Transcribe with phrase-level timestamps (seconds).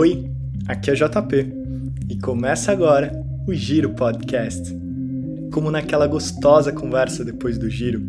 [0.00, 0.30] Oi,
[0.66, 1.52] aqui é JP
[2.08, 3.12] e começa agora
[3.46, 4.74] o Giro Podcast.
[5.52, 8.00] Como naquela gostosa conversa depois do giro,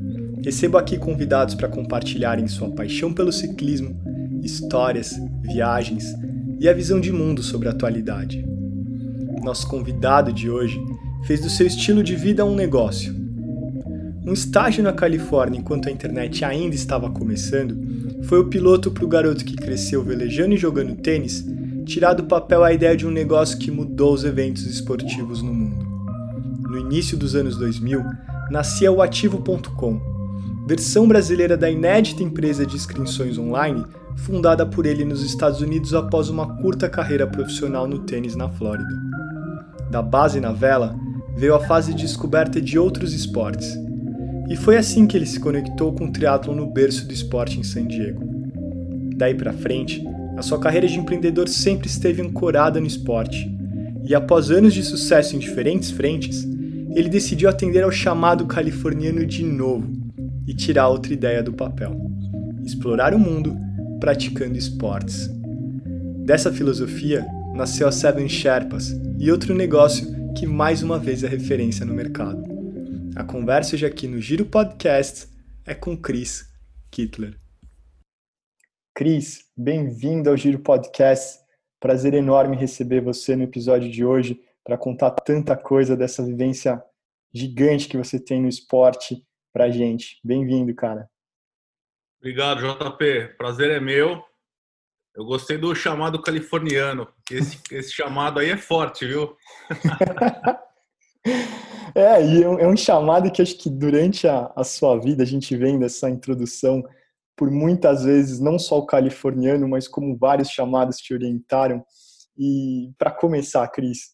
[0.41, 3.93] recebo aqui convidados para compartilharem sua paixão pelo ciclismo,
[4.41, 6.15] histórias, viagens
[6.61, 8.41] e a visão de mundo sobre a atualidade.
[9.43, 10.81] Nosso convidado de hoje
[11.25, 13.13] fez do seu estilo de vida um negócio.
[14.25, 17.77] Um estágio na Califórnia enquanto a internet ainda estava começando
[18.23, 21.45] foi o piloto para o garoto que cresceu velejando e jogando tênis
[21.91, 25.85] tirar do papel a ideia de um negócio que mudou os eventos esportivos no mundo.
[26.61, 28.01] No início dos anos 2000,
[28.49, 29.99] nascia o Ativo.com,
[30.65, 33.83] versão brasileira da inédita empresa de inscrições online
[34.15, 38.89] fundada por ele nos Estados Unidos após uma curta carreira profissional no tênis na Flórida.
[39.89, 40.95] Da base na vela,
[41.35, 43.77] veio a fase de descoberta de outros esportes,
[44.49, 47.63] e foi assim que ele se conectou com o triatlo no berço do esporte em
[47.63, 48.21] San Diego.
[49.17, 50.01] Daí para frente,
[50.41, 53.47] a sua carreira de empreendedor sempre esteve ancorada no esporte.
[54.03, 56.43] E após anos de sucesso em diferentes frentes,
[56.95, 59.87] ele decidiu atender ao chamado californiano de novo
[60.47, 61.95] e tirar outra ideia do papel:
[62.65, 63.55] explorar o mundo
[63.99, 65.29] praticando esportes.
[66.25, 67.23] Dessa filosofia
[67.53, 72.43] nasceu a Seven Sherpas e outro negócio que mais uma vez é referência no mercado.
[73.15, 75.27] A conversa hoje aqui no Giro Podcast
[75.67, 76.47] é com Chris
[76.89, 77.40] Kittler.
[78.93, 81.39] Cris, bem-vindo ao Giro Podcast.
[81.79, 86.83] Prazer enorme receber você no episódio de hoje para contar tanta coisa dessa vivência
[87.33, 90.19] gigante que você tem no esporte para gente.
[90.23, 91.09] Bem-vindo, cara.
[92.19, 93.35] Obrigado, JP.
[93.37, 94.21] Prazer é meu.
[95.15, 97.07] Eu gostei do chamado californiano.
[97.31, 99.35] Esse, esse chamado aí é forte, viu?
[101.93, 105.25] É, e é, é um chamado que acho que durante a, a sua vida, a
[105.25, 106.81] gente vem dessa introdução,
[107.41, 111.83] por muitas vezes, não só o californiano, mas como vários chamados te orientaram.
[112.37, 114.11] E para começar, Cris,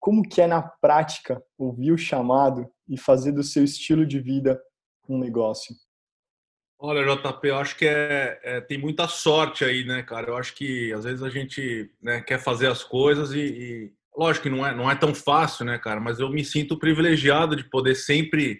[0.00, 4.60] como que é na prática ouvir o chamado e fazer do seu estilo de vida
[5.08, 5.72] um negócio?
[6.76, 10.30] Olha, JP, eu acho que é, é, tem muita sorte aí, né, cara?
[10.30, 14.48] Eu acho que às vezes a gente né, quer fazer as coisas e, e lógico
[14.48, 16.00] que não é, não é tão fácil, né, cara?
[16.00, 18.58] Mas eu me sinto privilegiado de poder sempre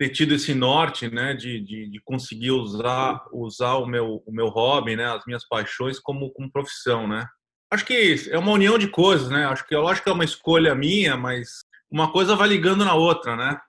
[0.00, 4.46] ter tido esse norte, né, de, de, de, conseguir usar usar o meu o meu
[4.46, 7.28] hobby, né, as minhas paixões como como profissão, né?
[7.70, 9.44] Acho que é uma união de coisas, né?
[9.44, 11.60] Acho que lógico que é uma escolha minha, mas
[11.90, 13.60] uma coisa vai ligando na outra, né?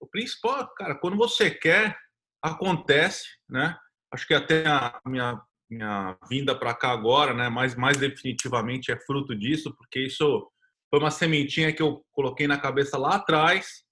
[0.00, 1.94] O principal, cara, quando você quer,
[2.42, 3.76] acontece, né?
[4.10, 5.38] Acho que até a minha
[5.70, 10.50] minha vinda para cá agora, né, mais mais definitivamente é fruto disso, porque isso
[10.88, 13.83] foi uma sementinha que eu coloquei na cabeça lá atrás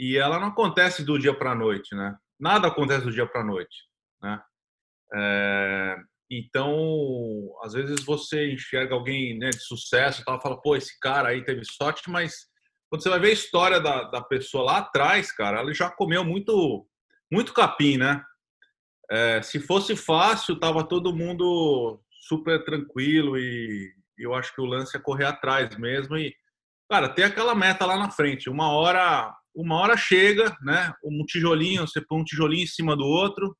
[0.00, 2.16] e ela não acontece do dia para a noite, né?
[2.40, 3.76] Nada acontece do dia para a noite,
[4.22, 4.40] né?
[5.12, 5.96] É,
[6.30, 11.44] então, às vezes você enxerga alguém né, de sucesso tal, fala, pô, esse cara aí
[11.44, 12.48] teve sorte, mas
[12.88, 16.24] quando você vai ver a história da, da pessoa lá atrás, cara, ela já comeu
[16.24, 16.88] muito,
[17.30, 18.24] muito capim, né?
[19.10, 24.96] É, se fosse fácil, tava todo mundo super tranquilo e eu acho que o lance
[24.96, 26.34] é correr atrás mesmo e,
[26.88, 28.48] cara, ter aquela meta lá na frente.
[28.48, 30.92] Uma hora, uma hora chega, né?
[31.04, 33.56] Um tijolinho, você põe um tijolinho em cima do outro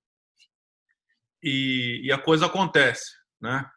[1.43, 3.69] e, e a coisa acontece, né?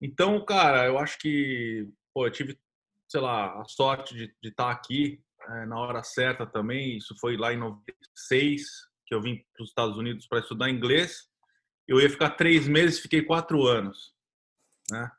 [0.00, 2.58] Então, cara, eu acho que, pô, eu tive,
[3.08, 6.96] sei lá, a sorte de, de estar aqui é, na hora certa também.
[6.96, 8.62] Isso foi lá em 96
[9.06, 11.28] que eu vim para os Estados Unidos para estudar inglês.
[11.86, 14.12] Eu ia ficar três meses, fiquei quatro anos,
[14.90, 15.10] né?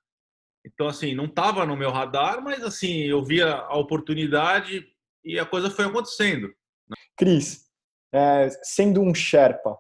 [0.66, 4.93] Então, assim, não estava no meu radar, mas, assim, eu via a oportunidade
[5.24, 6.48] e a coisa foi acontecendo.
[6.48, 6.96] Né?
[7.18, 7.66] Cris,
[8.14, 9.78] é, sendo um Sherpa,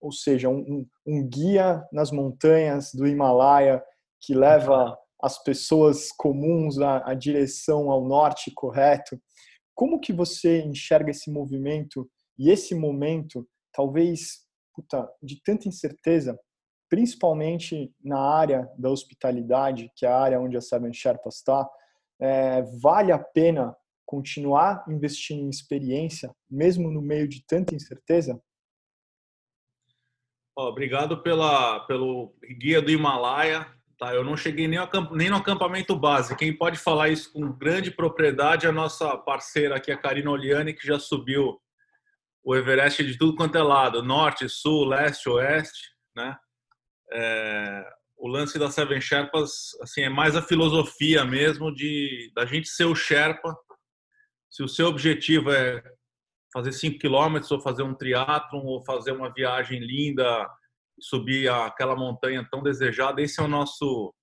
[0.00, 3.82] ou seja, um, um, guia nas montanhas do Himalaia
[4.20, 9.18] que leva as pessoas comuns à, à direção ao norte correto,
[9.74, 12.08] como que você enxerga esse movimento
[12.38, 16.38] e esse momento, talvez, puta, de tanta incerteza,
[16.88, 21.68] principalmente na área da hospitalidade, que é a área onde a Seven Sherpas está,
[22.20, 23.74] é, vale a pena
[24.14, 28.40] continuar investindo em experiência, mesmo no meio de tanta incerteza?
[30.56, 33.66] Obrigado pela, pelo guia do Himalaia.
[33.98, 34.78] Tá, eu não cheguei nem,
[35.12, 36.36] nem no acampamento base.
[36.36, 40.74] Quem pode falar isso com grande propriedade é a nossa parceira aqui, a Karina Oliani,
[40.74, 41.60] que já subiu
[42.44, 46.36] o Everest de tudo quanto é lado, norte, sul, leste, oeste, né?
[47.12, 47.84] é,
[48.16, 52.84] o lance da Seven Sherpas assim, é mais a filosofia mesmo de da gente ser
[52.84, 53.54] o Sherpa.
[54.54, 55.82] Se o seu objetivo é
[56.52, 60.48] fazer 5 quilômetros ou fazer um triatlon ou fazer uma viagem linda,
[61.00, 64.14] subir aquela montanha tão desejada, esse é o nosso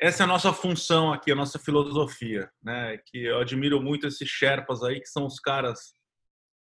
[0.00, 2.96] essa é a nossa função aqui, a nossa filosofia, né?
[3.06, 5.92] Que eu admiro muito esses Sherpas aí, que são os caras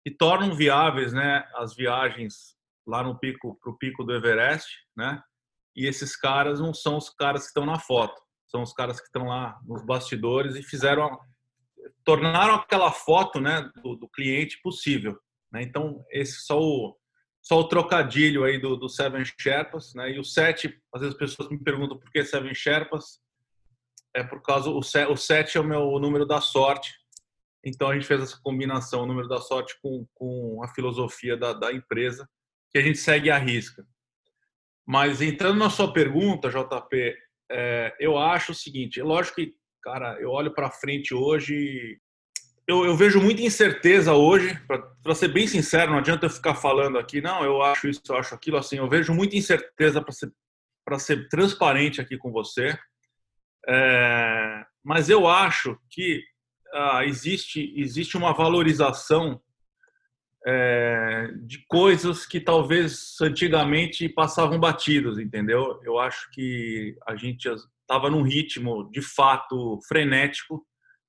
[0.05, 2.55] que tornam viáveis, né, as viagens
[2.85, 5.19] lá no pico pro pico do Everest, né?
[5.75, 9.07] E esses caras não são os caras que estão na foto, são os caras que
[9.07, 11.19] estão lá nos bastidores e fizeram
[12.03, 15.17] tornaram aquela foto, né, do, do cliente possível,
[15.51, 15.61] né?
[15.61, 16.97] Então, esse só o
[17.41, 20.11] só o trocadilho aí do, do Seven Sherpas, né?
[20.11, 23.21] E o sete, às vezes as pessoas me perguntam por que Seven Sherpas.
[24.13, 26.93] É por causa o, o sete é o meu número da sorte.
[27.63, 31.53] Então a gente fez essa combinação, o número da sorte com, com a filosofia da,
[31.53, 32.27] da empresa,
[32.69, 33.87] que a gente segue à risca.
[34.85, 37.15] Mas entrando na sua pergunta, JP,
[37.49, 41.99] é, eu acho o seguinte: é lógico que, cara, eu olho para frente hoje
[42.67, 44.59] eu, eu, vejo muita incerteza hoje,
[45.01, 48.17] para ser bem sincero, não adianta eu ficar falando aqui, não, eu acho isso, eu
[48.17, 50.29] acho aquilo, assim, eu vejo muita incerteza para ser,
[50.99, 52.77] ser transparente aqui com você,
[53.69, 56.21] é, mas eu acho que
[56.73, 59.41] ah, existe, existe uma valorização
[60.45, 65.79] é, de coisas que talvez antigamente passavam batidos, entendeu?
[65.83, 67.47] Eu acho que a gente
[67.87, 70.61] estava num ritmo de fato frenético,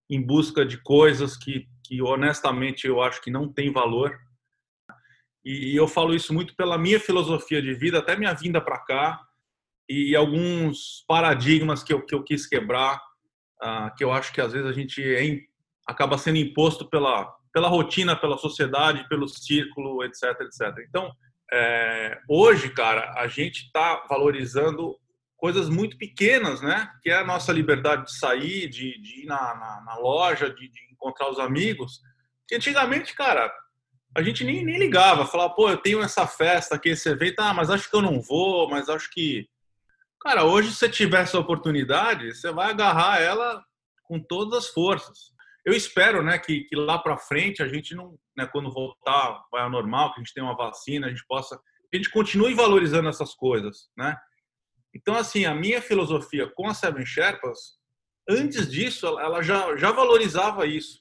[0.08, 4.16] em busca de coisas que, que honestamente eu acho que não tem valor.
[5.44, 8.78] E, e eu falo isso muito pela minha filosofia de vida, até minha vinda para
[8.78, 9.20] cá,
[9.88, 12.96] e alguns paradigmas que eu, que eu quis quebrar,
[13.62, 15.40] uh, que eu acho que às vezes a gente é,
[15.86, 20.84] acaba sendo imposto pela, pela rotina, pela sociedade, pelo círculo, etc, etc.
[20.88, 21.10] Então,
[21.50, 24.94] é, hoje, cara, a gente está valorizando
[25.38, 26.90] coisas muito pequenas, né?
[27.00, 30.68] Que é a nossa liberdade de sair, de, de ir na, na, na loja, de,
[30.68, 32.00] de, encontrar os amigos.
[32.46, 33.50] Que antigamente, cara,
[34.16, 37.54] a gente nem, nem ligava, falava, pô, eu tenho essa festa aqui, esse evento, ah,
[37.54, 39.48] mas acho que eu não vou, mas acho que.
[40.20, 43.64] Cara, hoje, se você tiver essa oportunidade, você vai agarrar ela
[44.02, 45.32] com todas as forças.
[45.64, 49.62] Eu espero, né, que, que lá para frente a gente não, né, quando voltar, vai
[49.62, 53.08] ao normal, que a gente tenha uma vacina, a gente possa, a gente continue valorizando
[53.08, 54.16] essas coisas, né?
[54.98, 57.78] Então, assim, a minha filosofia com a Seven Sherpas,
[58.28, 61.00] antes disso, ela já, já valorizava isso.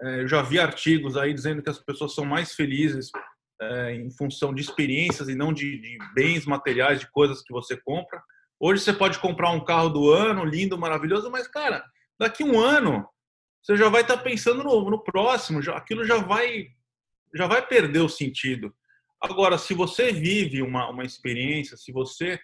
[0.00, 3.10] É, eu já vi artigos aí dizendo que as pessoas são mais felizes
[3.60, 7.76] é, em função de experiências e não de, de, bens materiais, de coisas que você
[7.76, 8.22] compra.
[8.58, 11.84] Hoje você pode comprar um carro do ano, lindo, maravilhoso, mas, cara,
[12.18, 13.06] daqui um ano
[13.62, 16.68] você já vai estar pensando no, no próximo, já, aquilo já vai,
[17.34, 18.74] já vai perder o sentido.
[19.20, 22.40] Agora, se você vive uma, uma experiência, se você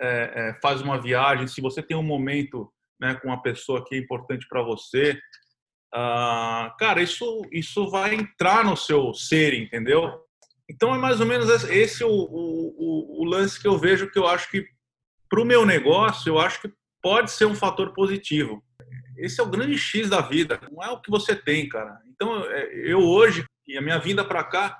[0.00, 3.94] é, é, faz uma viagem, se você tem um momento né, com uma pessoa que
[3.94, 5.18] é importante para você,
[5.94, 10.20] ah, cara, isso, isso vai entrar no seu ser, entendeu?
[10.68, 14.26] Então é mais ou menos esse o, o, o lance que eu vejo que eu
[14.26, 14.66] acho que
[15.28, 16.72] para o meu negócio, eu acho que
[17.02, 18.62] pode ser um fator positivo.
[19.16, 21.98] Esse é o grande X da vida, não é o que você tem, cara.
[22.06, 24.76] Então é, eu hoje, e a minha vinda para cá,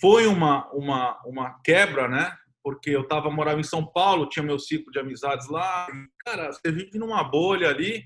[0.00, 2.36] foi uma, uma, uma quebra, né?
[2.64, 5.86] Porque eu tava morava em São Paulo, tinha meu ciclo de amizades lá.
[6.24, 8.02] Cara, você vive numa bolha ali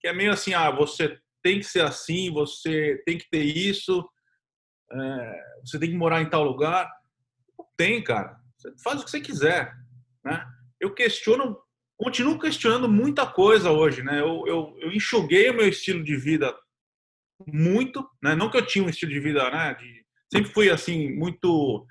[0.00, 4.08] que é meio assim, ah, você tem que ser assim, você tem que ter isso,
[4.92, 6.88] é, você tem que morar em tal lugar.
[7.58, 8.38] Não tem, cara.
[8.56, 9.74] Você faz o que você quiser,
[10.24, 10.46] né?
[10.80, 11.58] Eu questiono,
[11.96, 14.20] continuo questionando muita coisa hoje, né?
[14.20, 16.56] Eu, eu, eu enxuguei o meu estilo de vida
[17.44, 18.36] muito, né?
[18.36, 19.74] Não que eu tinha um estilo de vida, né?
[19.74, 21.84] De, sempre fui assim muito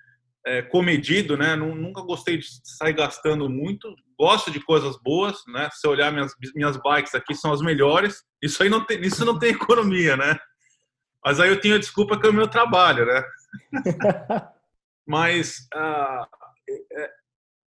[0.46, 1.56] é, comedido, né?
[1.56, 3.94] Nunca gostei de sair gastando muito.
[4.18, 5.70] Gosto de coisas boas, né?
[5.74, 8.24] Se olhar minhas minhas bikes aqui são as melhores.
[8.42, 10.38] Isso aí não tem, isso não tem economia, né?
[11.24, 13.24] Mas aí eu tenho a desculpa que é o meu trabalho, né?
[15.08, 16.28] Mas, ah,
[16.70, 17.10] é,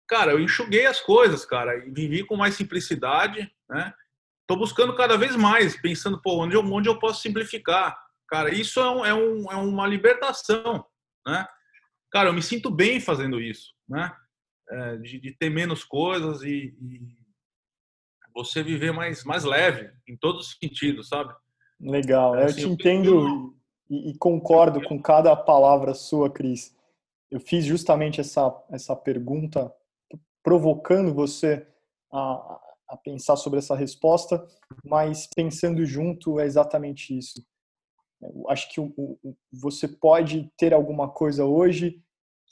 [0.08, 3.94] cara, eu enxuguei as coisas, cara, e vivi com mais simplicidade, né?
[4.48, 7.98] Tô buscando cada vez mais, pensando, pô, onde eu, onde eu posso simplificar?
[8.30, 10.86] Cara, isso é, um, é, um, é uma libertação,
[11.26, 11.48] né?
[12.12, 14.16] Cara, eu me sinto bem fazendo isso, né?
[14.70, 17.18] É, de, de, ter menos coisas e, e,
[18.34, 21.34] você viver mais, mais leve em todos os sentidos, sabe?
[21.80, 23.56] Legal, é, assim, eu te eu entendo
[23.90, 26.76] e, e, concordo com cada palavra sua, Cris.
[27.32, 29.74] Eu fiz justamente essa, essa pergunta
[30.44, 31.66] provocando você
[32.12, 32.60] a,
[32.90, 34.46] a pensar sobre essa resposta,
[34.84, 37.46] mas pensando junto é exatamente isso.
[38.22, 38.82] Eu acho que
[39.52, 42.02] você pode ter alguma coisa hoje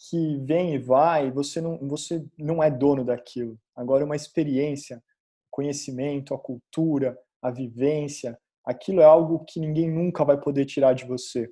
[0.09, 3.57] que vem e vai, você não, você não é dono daquilo.
[3.75, 5.01] Agora, uma experiência,
[5.49, 11.05] conhecimento, a cultura, a vivência, aquilo é algo que ninguém nunca vai poder tirar de
[11.05, 11.49] você.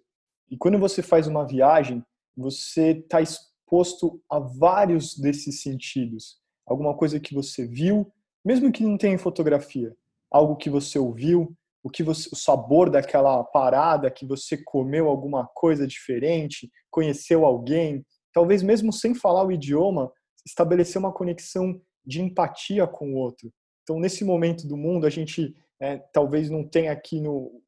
[0.50, 2.04] E quando você faz uma viagem,
[2.36, 6.38] você está exposto a vários desses sentidos.
[6.66, 8.12] Alguma coisa que você viu,
[8.44, 9.96] mesmo que não tenha fotografia,
[10.30, 15.46] algo que você ouviu, o que você, o sabor daquela parada, que você comeu alguma
[15.54, 20.12] coisa diferente, conheceu alguém, talvez mesmo sem falar o idioma,
[20.46, 23.52] estabelecer uma conexão de empatia com o outro.
[23.84, 27.62] Então, nesse momento do mundo, a gente é, talvez não tenha aqui no.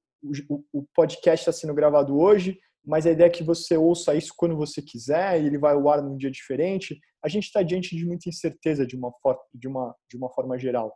[0.49, 4.33] O, o podcast está sendo gravado hoje, mas a ideia é que você ouça isso
[4.35, 6.99] quando você quiser e ele vai ao ar num dia diferente.
[7.23, 9.13] A gente está diante de muita incerteza de uma,
[9.53, 10.95] de, uma, de uma forma geral.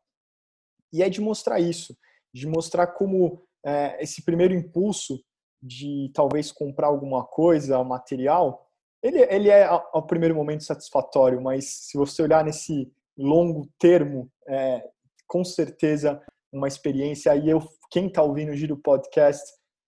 [0.91, 1.95] E é de mostrar isso,
[2.33, 5.19] de mostrar como é, esse primeiro impulso
[5.61, 8.69] de talvez comprar alguma coisa, material,
[9.01, 14.83] ele, ele é ao primeiro momento satisfatório, mas se você olhar nesse longo termo, é,
[15.27, 16.21] com certeza
[16.51, 17.31] uma experiência.
[17.31, 19.43] Aí eu, quem está ouvindo o Giro Podcast,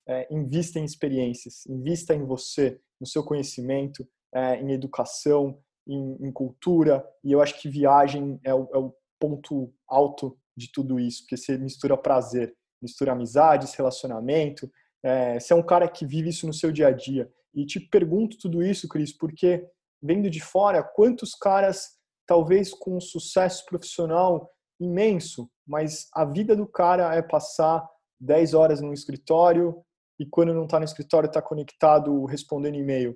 [0.07, 6.31] é, invista em experiências, invista em você, no seu conhecimento, é, em educação, em, em,
[6.31, 7.05] cultura.
[7.23, 11.37] E eu acho que viagem é o, é o ponto alto de tudo isso, porque
[11.37, 14.69] você mistura prazer, mistura amizades, relacionamento.
[15.03, 17.31] É, você é um cara que vive isso no seu dia a dia.
[17.53, 19.65] E te pergunto tudo isso, Cris, porque
[20.01, 26.67] vendo de fora, quantos caras, talvez com um sucesso profissional imenso, mas a vida do
[26.67, 27.87] cara é passar
[28.19, 29.83] 10 horas no escritório
[30.19, 33.15] e quando não está no escritório está conectado respondendo e-mail.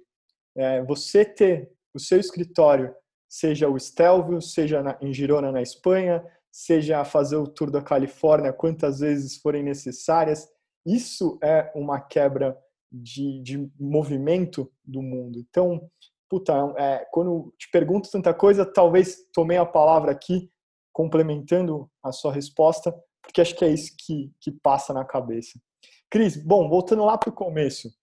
[0.55, 2.93] É, você ter o seu escritório,
[3.27, 6.23] seja o Stelvio, seja na, em Girona, na Espanha,
[6.55, 10.47] seja fazer o tour da Califórnia quantas vezes forem necessárias,
[10.85, 12.57] isso é uma quebra
[12.89, 15.37] de, de movimento do mundo.
[15.37, 15.91] Então,
[16.29, 20.49] puta, é, quando te pergunto tanta coisa, talvez tomei a palavra aqui,
[20.93, 25.59] complementando a sua resposta, porque acho que é isso que, que passa na cabeça.
[26.09, 27.93] Cris, bom, voltando lá para o começo,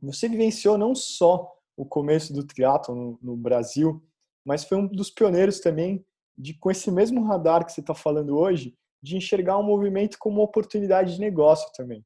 [0.00, 4.02] você vivenciou não só o começo do triatlo no, no, Brasil,
[4.42, 6.02] mas foi um dos pioneiros também
[6.36, 10.36] de, com esse mesmo radar que você está falando hoje, de enxergar um movimento como
[10.36, 12.04] uma oportunidade de negócio também.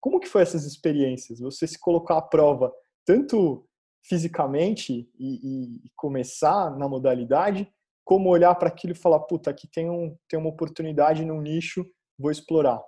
[0.00, 1.40] Como que foi essas experiências?
[1.40, 2.72] Você se colocar à prova
[3.04, 3.66] tanto
[4.04, 7.68] fisicamente e, e começar na modalidade,
[8.04, 11.84] como olhar para aquilo e falar, puta, aqui tem, um, tem uma oportunidade num nicho,
[12.18, 12.80] vou explorar?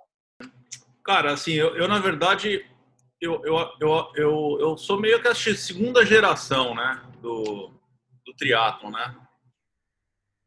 [1.03, 2.65] Cara, assim, eu, eu na verdade,
[3.19, 7.69] eu, eu, eu, eu, eu sou meio que a segunda geração, né, do,
[8.25, 9.15] do triatlon, né?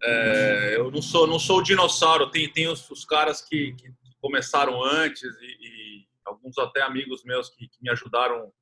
[0.04, 3.92] É, eu não sou, não sou o dinossauro, tem, tem os, os caras que, que,
[4.20, 8.52] começaram antes e, e, alguns até amigos meus que, que me ajudaram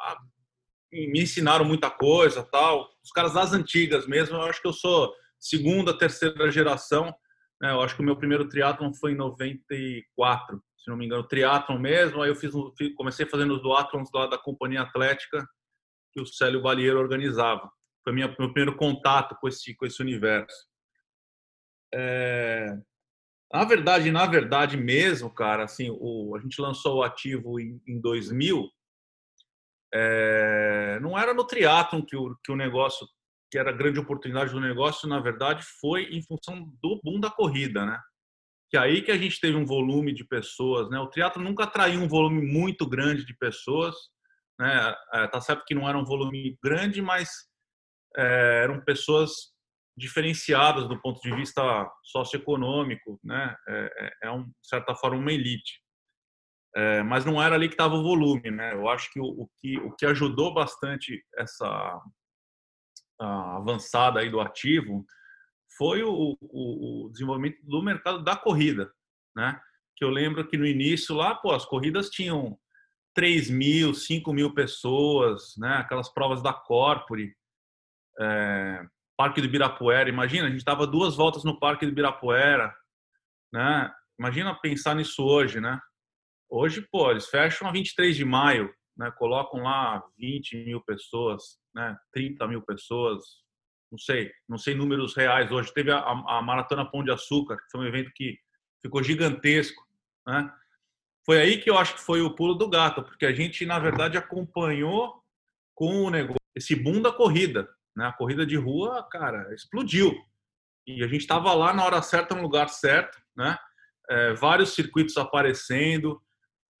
[0.00, 0.18] a,
[0.92, 2.88] me ensinaram muita coisa tal.
[3.02, 7.14] Os caras das antigas mesmo, eu acho que eu sou segunda, terceira geração.
[7.60, 7.72] Né?
[7.72, 11.78] Eu acho que o meu primeiro triatlon foi em 94, se não me engano, triatlon
[11.78, 12.22] mesmo.
[12.22, 12.52] Aí eu fiz,
[12.96, 15.46] comecei fazendo os duatlons lá da companhia atlética
[16.12, 17.70] que o Célio Balieiro organizava.
[18.02, 20.75] Foi minha, meu primeiro contato com esse, com esse universo.
[21.96, 22.78] É...
[23.52, 28.00] Na verdade, na verdade mesmo, cara, assim, o, a gente lançou o ativo em, em
[28.00, 28.68] 2000.
[29.94, 33.06] É, não era no triatlon que o, que o negócio
[33.50, 37.30] que era a grande oportunidade do negócio, na verdade, foi em função do boom da
[37.30, 37.98] corrida, né?
[38.68, 40.98] Que é aí que a gente teve um volume de pessoas, né?
[40.98, 43.94] O triatlo nunca atraiu um volume muito grande de pessoas,
[44.58, 44.94] né?
[45.14, 47.30] É, tá certo que não era um volume grande, mas
[48.16, 49.54] é, eram pessoas
[49.96, 53.56] diferenciadas do ponto de vista socioeconômico, né?
[53.66, 55.80] É, é, é um, de certa forma uma elite.
[56.74, 58.74] É, mas não era ali que estava o volume, né?
[58.74, 62.02] Eu acho que o, o, que o que ajudou bastante essa
[63.18, 65.06] avançada aí do ativo
[65.78, 68.92] foi o, o, o, desenvolvimento do mercado da corrida,
[69.34, 69.58] né?
[69.96, 72.58] Que eu lembro que no início lá, pô, as corridas tinham
[73.14, 75.76] 3 mil, 5 mil pessoas, né?
[75.78, 77.34] Aquelas provas da Corpore,
[78.20, 80.08] é, Parque do Ibirapuera.
[80.08, 82.74] Imagina, a gente dava duas voltas no Parque do Ibirapuera,
[83.52, 83.92] né?
[84.18, 85.80] Imagina pensar nisso hoje, né?
[86.48, 89.10] Hoje, pô, eles fecham a 23 de maio, né?
[89.18, 93.22] Colocam lá 20 mil pessoas, né, 30 mil pessoas,
[93.90, 95.72] não sei, não sei números reais hoje.
[95.72, 98.38] Teve a, a, Maratona Pão de Açúcar, que foi um evento que
[98.82, 99.82] ficou gigantesco,
[100.26, 100.50] né?
[101.24, 103.78] Foi aí que eu acho que foi o pulo do gato, porque a gente, na
[103.78, 105.20] verdade, acompanhou
[105.74, 108.06] com o negócio, esse boom da corrida, né?
[108.06, 110.14] A corrida de rua, cara, explodiu.
[110.86, 113.58] E a gente estava lá na hora certa, no lugar certo, né?
[114.08, 116.20] É, vários circuitos aparecendo,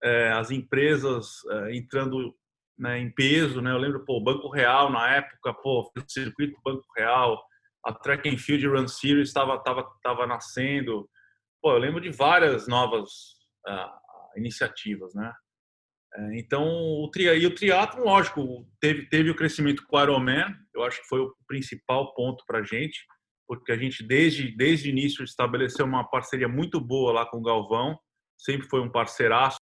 [0.04, 2.34] é, as empresas é, entrando
[2.78, 3.72] né, em peso, né?
[3.72, 7.42] Eu lembro, pô, Banco Real na época, pô, circuito Banco Real,
[7.84, 11.08] a Track and Field Run Series estava tava, tava nascendo.
[11.62, 13.10] Pô, eu lembro de várias novas
[13.66, 15.32] uh, iniciativas, né?
[16.16, 20.46] É, então, o tri e o triatlo, lógico, teve teve o crescimento com o Ironman,
[20.74, 23.04] eu acho que foi o principal ponto para gente.
[23.46, 27.42] porque a gente desde desde o início estabeleceu uma parceria muito boa lá com o
[27.42, 27.98] Galvão,
[28.38, 29.58] sempre foi um parceiraço.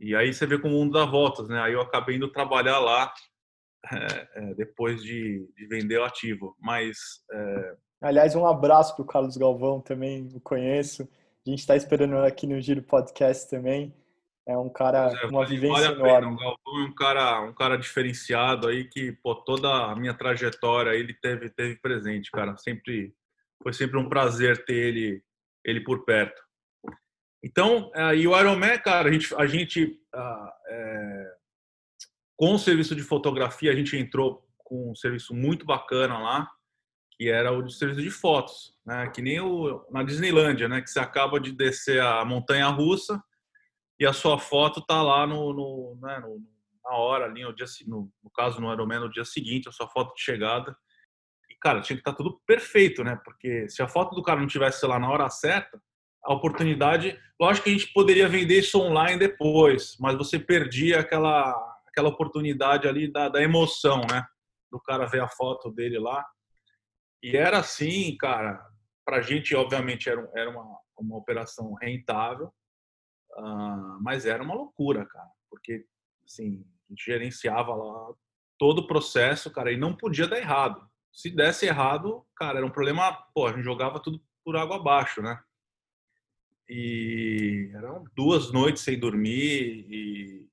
[0.00, 1.60] E aí você vê como o mundo dá voltas, né?
[1.60, 3.12] Aí eu acabei indo trabalhar lá
[3.92, 6.56] é, é, depois de, de, vender o ativo.
[6.60, 6.96] Mas.
[7.32, 7.76] É...
[8.00, 11.08] Aliás, um abraço para o Carlos Galvão também, o conheço.
[11.46, 13.92] A gente está esperando aqui no Giro Podcast também.
[14.48, 16.34] É um cara é, uma vivência vale enorme.
[16.34, 20.94] O Galvão é um cara, um cara diferenciado aí que, pô, toda a minha trajetória
[20.94, 22.56] ele teve, teve presente, cara.
[22.56, 23.14] Sempre,
[23.62, 25.22] foi sempre um prazer ter ele,
[25.62, 26.42] ele por perto.
[27.44, 31.32] Então, uh, e o Ironman, cara, a gente, a gente uh, é,
[32.34, 36.50] com o serviço de fotografia, a gente entrou com um serviço muito bacana lá,
[37.12, 39.10] que era o serviço de fotos, né?
[39.10, 40.80] Que nem o, na Disneylândia, né?
[40.80, 43.22] Que você acaba de descer a montanha russa
[43.98, 46.20] e a sua foto tá lá no, no, né?
[46.20, 46.40] no
[46.88, 49.88] na hora ali, no, dia, no, no caso no Ironman, no dia seguinte, a sua
[49.88, 50.74] foto de chegada.
[51.50, 53.20] E, cara, tinha que estar tá tudo perfeito, né?
[53.24, 55.78] Porque se a foto do cara não tivesse lá na hora certa,
[56.24, 57.18] a oportunidade.
[57.40, 61.52] Lógico que a gente poderia vender isso online depois, mas você perdia aquela,
[61.86, 64.24] aquela oportunidade ali da, da emoção, né?
[64.70, 66.24] Do cara ver a foto dele lá.
[67.22, 68.66] E era assim, cara.
[69.04, 72.52] Para a gente, obviamente, era, era uma, uma operação rentável,
[73.36, 75.84] uh, mas era uma loucura, cara, porque
[76.24, 76.64] assim,
[76.96, 78.14] gerenciava lá
[78.58, 80.86] todo o processo, cara, e não podia dar errado.
[81.12, 85.22] Se desse errado, cara, era um problema, pô, a gente jogava tudo por água abaixo,
[85.22, 85.38] né?
[86.68, 90.48] E eram duas noites sem dormir e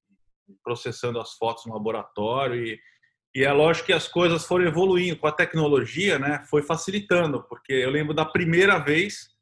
[0.64, 2.66] processando as fotos no laboratório.
[2.66, 2.80] E,
[3.36, 6.44] e é lógico que as coisas foram evoluindo com a tecnologia, né?
[6.50, 9.35] Foi facilitando, porque eu lembro da primeira vez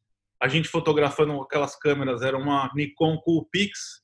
[0.43, 4.03] a gente fotografando aquelas câmeras, era uma Nikon Coolpix,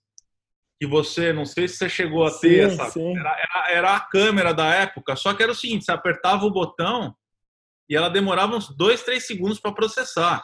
[0.80, 3.18] que você, não sei se você chegou a ter sim, essa, sim.
[3.18, 6.52] Era, era, era, a câmera da época, só que era o seguinte, você apertava o
[6.52, 7.14] botão
[7.90, 10.42] e ela demorava uns dois, três segundos para processar.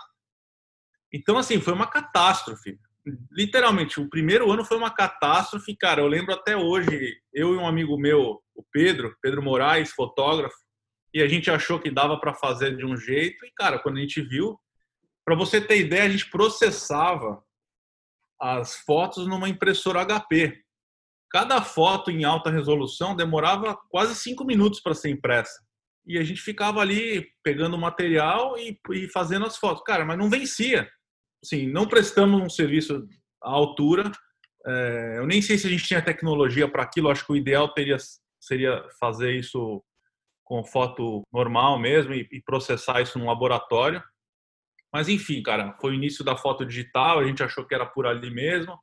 [1.13, 2.78] Então, assim, foi uma catástrofe.
[3.32, 6.02] Literalmente, o primeiro ano foi uma catástrofe, cara.
[6.02, 10.58] Eu lembro até hoje, eu e um amigo meu, o Pedro, Pedro Moraes, fotógrafo,
[11.13, 13.46] e a gente achou que dava para fazer de um jeito.
[13.46, 14.60] E, cara, quando a gente viu,
[15.26, 17.44] para você ter ideia, a gente processava
[18.40, 20.62] as fotos numa impressora HP.
[21.32, 25.64] Cada foto em alta resolução demorava quase cinco minutos para ser impressa.
[26.06, 29.84] E a gente ficava ali pegando o material e, e fazendo as fotos.
[29.84, 30.88] Cara, mas não vencia
[31.44, 33.08] assim, não prestamos um serviço
[33.44, 34.12] à altura.
[34.66, 37.10] É, eu nem sei se a gente tinha tecnologia para aquilo.
[37.10, 37.98] Acho que o ideal teria,
[38.40, 39.84] seria fazer isso
[40.44, 44.04] com foto normal mesmo e, e processar isso no laboratório.
[44.95, 47.19] Mas enfim, cara, foi o início da foto digital.
[47.19, 48.79] A gente achou que era por ali mesmo.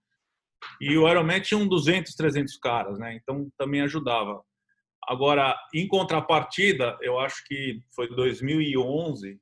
[0.78, 3.14] E o Ironman tinha um 200, 300 caras, né?
[3.14, 4.42] Então também ajudava.
[5.08, 9.40] Agora, em contrapartida, eu acho que foi 2011,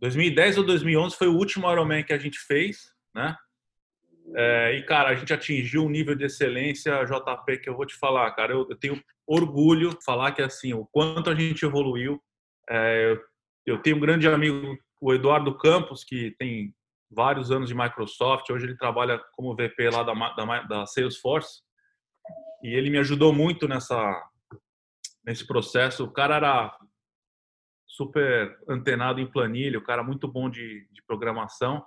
[0.00, 3.36] 2010 ou 2011 foi o último Ironman que a gente fez, né?
[4.34, 7.94] É, e, cara, a gente atingiu um nível de excelência, JP, que eu vou te
[7.94, 8.54] falar, cara.
[8.54, 12.20] Eu, eu tenho orgulho de falar que, assim, o quanto a gente evoluiu.
[12.68, 13.16] É,
[13.64, 16.72] eu tenho um grande amigo, o Eduardo Campos, que tem
[17.10, 18.48] vários anos de Microsoft.
[18.48, 21.60] Hoje ele trabalha como VP lá da, da, da Salesforce.
[22.62, 24.22] E ele me ajudou muito nessa,
[25.26, 26.04] nesse processo.
[26.04, 26.78] O cara era
[27.84, 31.84] super antenado em planilha, o cara muito bom de, de programação.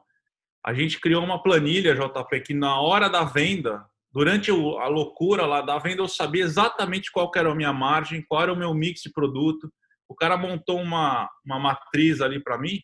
[0.63, 5.61] A gente criou uma planilha, JP, que na hora da venda, durante a loucura lá
[5.61, 8.99] da venda, eu sabia exatamente qual era a minha margem, qual era o meu mix
[9.01, 9.71] de produto.
[10.05, 12.81] O cara montou uma, uma matriz ali para mim,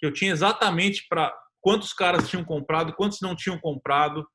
[0.00, 4.26] que eu tinha exatamente para quantos caras tinham comprado, quantos não tinham comprado.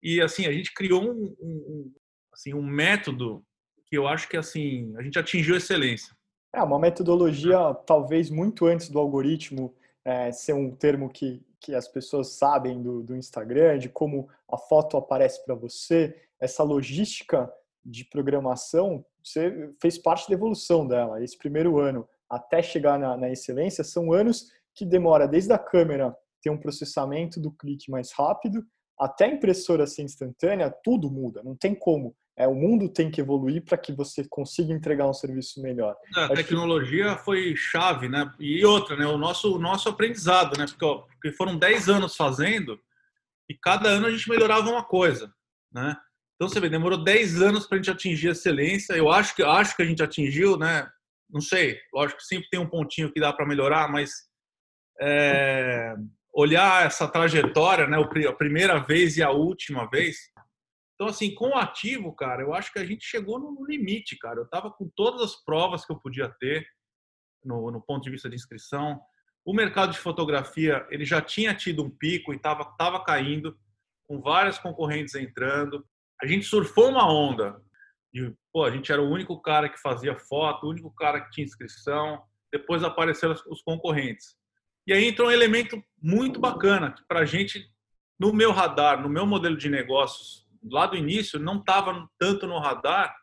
[0.00, 1.92] E assim, a gente criou um, um,
[2.32, 3.44] assim, um método
[3.86, 6.16] que eu acho que assim, a gente atingiu excelência.
[6.54, 11.88] É uma metodologia talvez muito antes do algoritmo é, ser um termo que, que as
[11.88, 17.52] pessoas sabem do, do Instagram, de como a foto aparece para você, essa logística
[17.84, 21.22] de programação, você fez parte da evolução dela.
[21.22, 26.14] Esse primeiro ano até chegar na, na excelência são anos que demora desde a câmera
[26.40, 28.64] ter um processamento do clique mais rápido
[28.98, 32.16] até a impressora ser instantânea, tudo muda, não tem como.
[32.36, 35.96] É, o mundo tem que evoluir para que você consiga entregar um serviço melhor.
[36.14, 37.24] A tecnologia que...
[37.24, 38.32] foi chave, né?
[38.38, 39.06] E outra, né?
[39.06, 40.66] O nosso, o nosso aprendizado, né?
[40.66, 42.78] Porque, ó, porque foram 10 anos fazendo
[43.50, 45.32] e cada ano a gente melhorava uma coisa,
[45.72, 45.96] né?
[46.36, 48.92] Então você vê, demorou 10 anos para a gente atingir a excelência.
[48.92, 50.88] Eu acho que acho que a gente atingiu, né?
[51.28, 54.27] Não sei, lógico que sempre tem um pontinho que dá para melhorar, mas
[55.00, 55.94] é,
[56.32, 57.96] olhar essa trajetória, né?
[57.98, 60.16] A primeira vez e a última vez,
[60.98, 64.40] então, assim, com o ativo, cara, eu acho que a gente chegou no limite, cara.
[64.40, 66.66] Eu estava com todas as provas que eu podia ter.
[67.44, 69.00] no, no ponto de vista de inscrição.
[69.44, 73.56] O mercado de fotografia ele já tinha tido um pico e estava tava caindo,
[74.08, 75.86] com várias concorrentes entrando.
[76.20, 77.62] A gente surfou uma onda.
[78.12, 81.30] De, pô, a gente era o único cara que fazia foto, o único cara que
[81.30, 82.20] tinha inscrição.
[82.52, 84.36] Depois apareceram os concorrentes.
[84.88, 87.70] E aí entrou um elemento muito bacana que para a gente,
[88.18, 92.58] no meu radar, no meu modelo de negócios, lá do início, não estava tanto no
[92.58, 93.14] radar.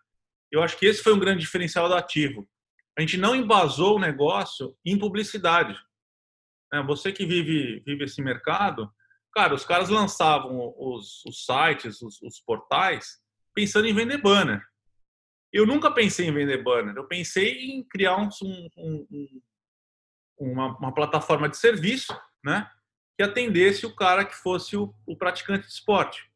[0.52, 2.48] Eu acho que esse foi um grande diferencial do ativo.
[2.96, 5.76] A gente não embasou o negócio em publicidade.
[6.72, 8.88] É, você que vive, vive esse mercado,
[9.34, 13.20] cara, os caras lançavam os, os sites, os, os portais,
[13.56, 14.64] pensando em vender banner.
[15.52, 16.96] Eu nunca pensei em vender banner.
[16.96, 18.30] Eu pensei em criar um,
[18.78, 19.42] um, um
[20.38, 22.70] uma, uma, plataforma de serviço, né,
[23.18, 26.30] que atendesse o cara que fosse o, o, praticante de esporte.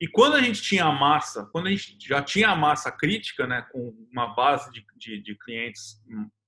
[0.00, 3.46] E quando a gente tinha a massa, quando a gente já tinha a massa crítica,
[3.46, 6.02] né, com uma base de, de, de clientes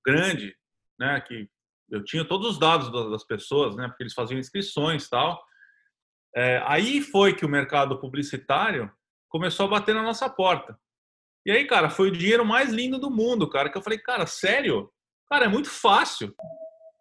[0.05, 0.55] grande,
[0.99, 1.49] né, que
[1.89, 5.43] eu tinha todos os dados das pessoas, né, porque eles faziam inscrições, tal.
[6.35, 8.91] É, aí foi que o mercado publicitário
[9.29, 10.79] começou a bater na nossa porta.
[11.45, 13.69] E aí, cara, foi o dinheiro mais lindo do mundo, cara.
[13.69, 14.91] Que eu falei, cara, sério?
[15.33, 16.31] Cara, é muito fácil.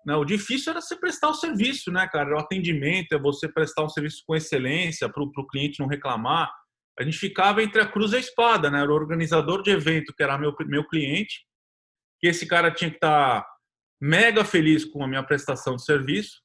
[0.06, 0.16] Né?
[0.16, 2.34] O difícil era você prestar o serviço, né, cara?
[2.34, 6.50] O atendimento, é você prestar um serviço com excelência para o cliente não reclamar.
[6.98, 8.80] A gente ficava entre a cruz e a espada, né?
[8.80, 11.44] Era o organizador de evento, que era meu, meu cliente,
[12.18, 13.48] que esse cara tinha que estar tá
[14.00, 16.40] mega feliz com a minha prestação de serviço.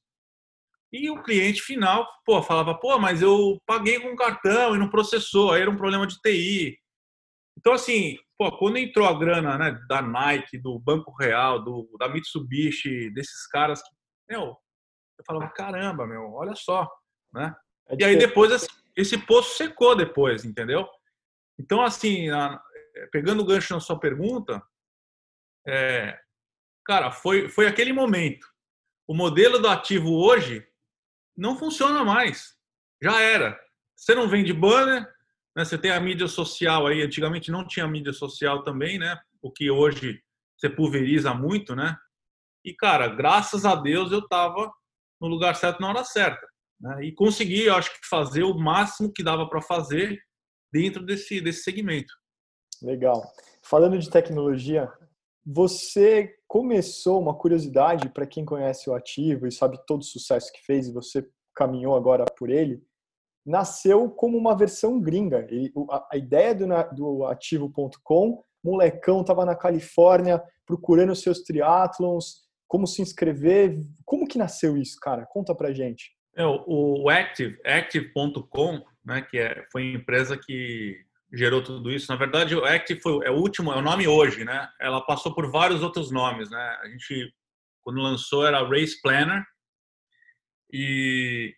[0.92, 5.52] E o cliente final, pô, falava, pô, mas eu paguei com cartão e não processou,
[5.52, 6.78] aí era um problema de TI.
[7.58, 12.08] Então, assim, pô, quando entrou a grana né, da Nike, do Banco Real, do, da
[12.08, 13.82] Mitsubishi, desses caras,
[14.30, 14.56] meu,
[15.18, 16.88] eu falava, caramba, meu, olha só,
[17.34, 17.52] né?
[17.88, 20.88] É e aí depois esse, esse poço secou depois, entendeu?
[21.58, 22.62] Então, assim, a,
[23.10, 24.62] pegando o gancho na sua pergunta,
[25.66, 26.16] é,
[26.86, 28.46] cara, foi, foi aquele momento.
[29.04, 30.64] O modelo do ativo hoje
[31.36, 32.56] não funciona mais.
[33.02, 33.60] Já era.
[33.96, 35.12] Você não vende banner,
[35.58, 35.64] né?
[35.64, 39.18] Você tem a mídia social aí, antigamente não tinha mídia social também, né?
[39.42, 40.22] O que hoje
[40.56, 41.96] você pulveriza muito, né?
[42.64, 44.72] E, cara, graças a Deus eu estava
[45.20, 46.46] no lugar certo na hora certa.
[46.80, 47.06] Né?
[47.06, 50.20] E consegui, eu acho que, fazer o máximo que dava para fazer
[50.72, 52.14] dentro desse, desse segmento.
[52.80, 53.20] Legal.
[53.60, 54.88] Falando de tecnologia,
[55.44, 60.64] você começou uma curiosidade para quem conhece o ativo e sabe todo o sucesso que
[60.64, 62.80] fez e você caminhou agora por ele
[63.48, 65.46] nasceu como uma versão gringa.
[65.50, 65.72] E
[66.12, 73.80] a, ideia do, do ativo.com, molecão estava na Califórnia procurando seus triatlons, como se inscrever.
[74.04, 75.26] Como que nasceu isso, cara?
[75.26, 76.12] Conta pra gente.
[76.36, 80.96] É, o Active, Active.com, né, que é, foi a empresa que
[81.32, 82.12] gerou tudo isso.
[82.12, 84.68] Na verdade, o Active foi, é o último, é o nome hoje, né?
[84.80, 86.78] Ela passou por vários outros nomes, né?
[86.82, 87.34] A gente,
[87.82, 89.42] quando lançou, era Race Planner.
[90.70, 91.54] E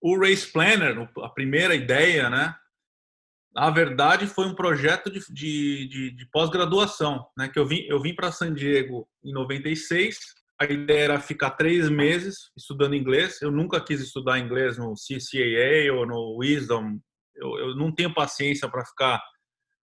[0.00, 2.54] o Race Planner, a primeira ideia, né?
[3.54, 7.48] Na verdade, foi um projeto de, de, de, de pós-graduação, né?
[7.48, 10.18] Que eu vim, eu vim para San Diego em 96.
[10.60, 13.40] A ideia era ficar três meses estudando inglês.
[13.42, 16.98] Eu nunca quis estudar inglês no CCAA ou no Wisdom.
[17.34, 19.20] Eu, eu não tenho paciência para ficar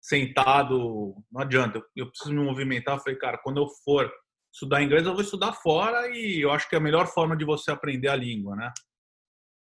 [0.00, 1.14] sentado.
[1.30, 1.78] Não adianta.
[1.78, 2.96] Eu, eu preciso me movimentar.
[2.96, 4.10] Eu falei, cara, quando eu for
[4.52, 7.44] estudar inglês, eu vou estudar fora e eu acho que é a melhor forma de
[7.44, 8.72] você aprender a língua, né?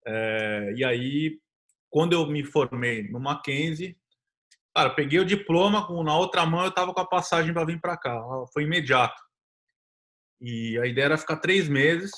[0.06, 1.40] É, e aí,
[1.90, 3.98] quando eu me formei no Mackenzie,
[4.76, 7.98] cara, peguei o diploma, na outra mão eu estava com a passagem para vir para
[7.98, 8.22] cá.
[8.54, 9.22] Foi imediato.
[10.40, 12.12] E a ideia era ficar três meses.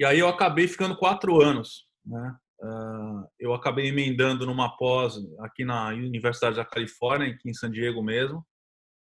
[0.00, 1.86] E aí eu acabei ficando quatro anos.
[2.04, 2.36] Né?
[2.60, 8.02] Uh, eu acabei emendando numa pós aqui na Universidade da Califórnia, aqui em San Diego
[8.02, 8.46] mesmo.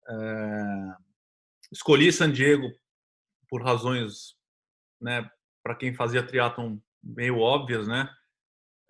[0.09, 0.95] Uh,
[1.71, 2.67] escolhi San Diego
[3.49, 4.35] por razões,
[4.99, 5.29] né,
[5.63, 8.09] para quem fazia triatlon meio óbvias, né?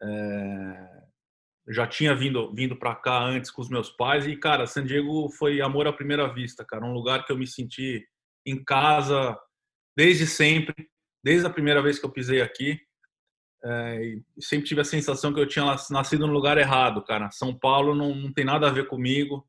[0.02, 0.98] É,
[1.70, 5.30] já tinha vindo vindo para cá antes com os meus pais e cara, San Diego
[5.32, 8.06] foi amor à primeira vista, cara, um lugar que eu me senti
[8.46, 9.38] em casa
[9.98, 10.76] desde sempre,
[11.24, 12.80] desde a primeira vez que eu pisei aqui.
[13.66, 17.32] É, sempre tive a sensação que eu tinha nascido no lugar errado, cara.
[17.32, 19.46] São Paulo não, não tem nada a ver comigo.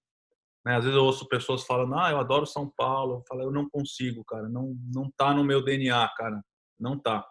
[0.65, 0.77] Né?
[0.77, 3.17] Às vezes eu ouço pessoas falando, ah, eu adoro São Paulo.
[3.17, 4.49] Eu falo, eu não consigo, cara.
[4.49, 6.43] Não, não tá no meu DNA, cara.
[6.81, 7.27] Não tá.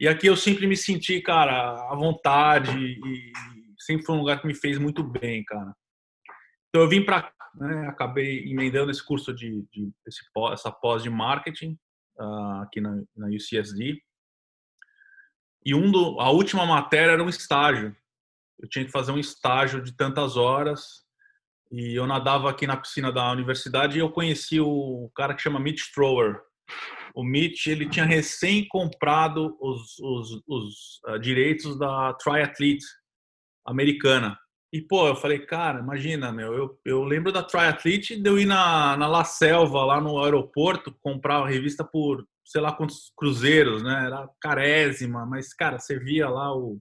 [0.00, 3.32] E aqui eu sempre me senti, cara, à vontade e
[3.78, 5.76] sempre foi um lugar que me fez muito bem, cara.
[6.68, 10.20] Então eu vim para, né, acabei emendando esse curso de, de esse,
[10.52, 11.78] essa pós de marketing
[12.18, 14.00] uh, aqui na, na UCSD.
[15.66, 17.94] E um do, a última matéria era um estágio.
[18.58, 21.04] Eu tinha que fazer um estágio de tantas horas
[21.70, 25.60] E eu nadava aqui na piscina da universidade e eu conheci o cara que chama
[25.60, 26.40] Mitch Thrower.
[27.14, 32.84] O Mitch, ele tinha recém comprado os, os, os uh, direitos da Triathlete
[33.66, 34.38] americana.
[34.72, 38.46] E, pô, eu falei, cara, imagina, meu, eu, eu lembro da Triathlete de eu ir
[38.46, 43.82] na, na La Selva, lá no aeroporto, comprar a revista por sei lá quantos cruzeiros,
[43.82, 44.06] né?
[44.06, 46.80] Era carésima, mas, cara, você via lá o.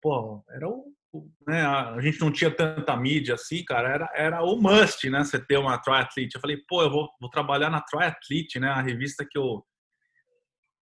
[0.00, 0.92] Pô, era o.
[1.46, 1.62] Né?
[1.62, 5.24] A gente não tinha tanta mídia assim, cara, era, era o must, né?
[5.24, 6.34] Você ter uma triathlete.
[6.34, 8.68] Eu falei, pô, eu vou, vou trabalhar na triathlete, né?
[8.68, 9.64] A revista que eu.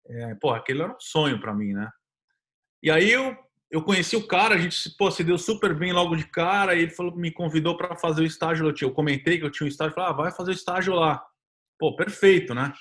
[0.09, 1.89] É, pô, aquele era um sonho para mim, né?
[2.81, 3.35] E aí eu
[3.69, 6.83] eu conheci o cara, a gente pô, se deu super bem logo de cara, e
[6.83, 8.73] ele falou, me convidou para fazer o estágio.
[8.81, 11.21] Eu comentei que eu tinha um estágio, falei, ah, vai fazer o estágio lá.
[11.77, 12.73] Pô, perfeito, né?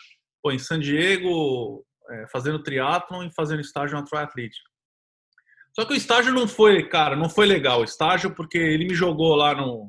[0.42, 4.58] Pô, em San Diego, é, fazendo triatlon e fazendo estágio na triathlete.
[5.78, 7.80] Só que o estágio não foi, cara, não foi legal.
[7.80, 9.86] O estágio, porque ele me jogou lá no,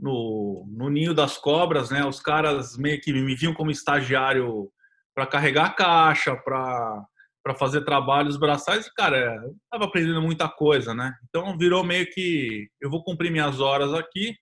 [0.00, 2.02] no, no ninho das cobras, né?
[2.06, 4.72] Os caras meio que me viam como estagiário
[5.14, 7.04] para carregar a caixa, para
[7.42, 11.14] para fazer trabalhos braçais e, cara, eu tava aprendendo muita coisa, né?
[11.26, 14.34] Então virou meio que eu vou cumprir minhas horas aqui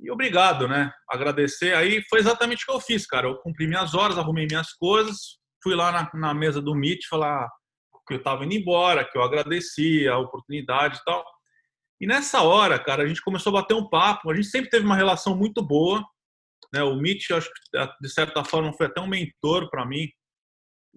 [0.00, 0.92] e obrigado, né?
[1.10, 1.74] Agradecer.
[1.74, 3.26] Aí foi exatamente o que eu fiz, cara.
[3.26, 7.48] Eu cumpri minhas horas, arrumei minhas coisas, fui lá na, na mesa do Meet falar
[8.06, 11.24] que eu tava indo embora, que eu agradeci a oportunidade e tal.
[12.00, 14.30] E nessa hora, cara, a gente começou a bater um papo.
[14.30, 16.04] A gente sempre teve uma relação muito boa.
[16.72, 16.82] Né?
[16.82, 20.08] O Mitch, acho que de certa forma foi até um mentor para mim,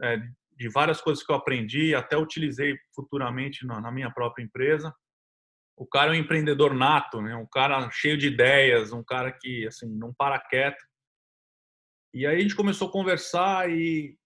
[0.01, 0.17] é,
[0.57, 4.93] de várias coisas que eu aprendi, até utilizei futuramente na, na minha própria empresa.
[5.77, 7.35] O cara é um empreendedor nato, né?
[7.35, 10.83] Um cara cheio de ideias, um cara que assim não para quieto.
[12.11, 14.16] E aí a gente começou a conversar e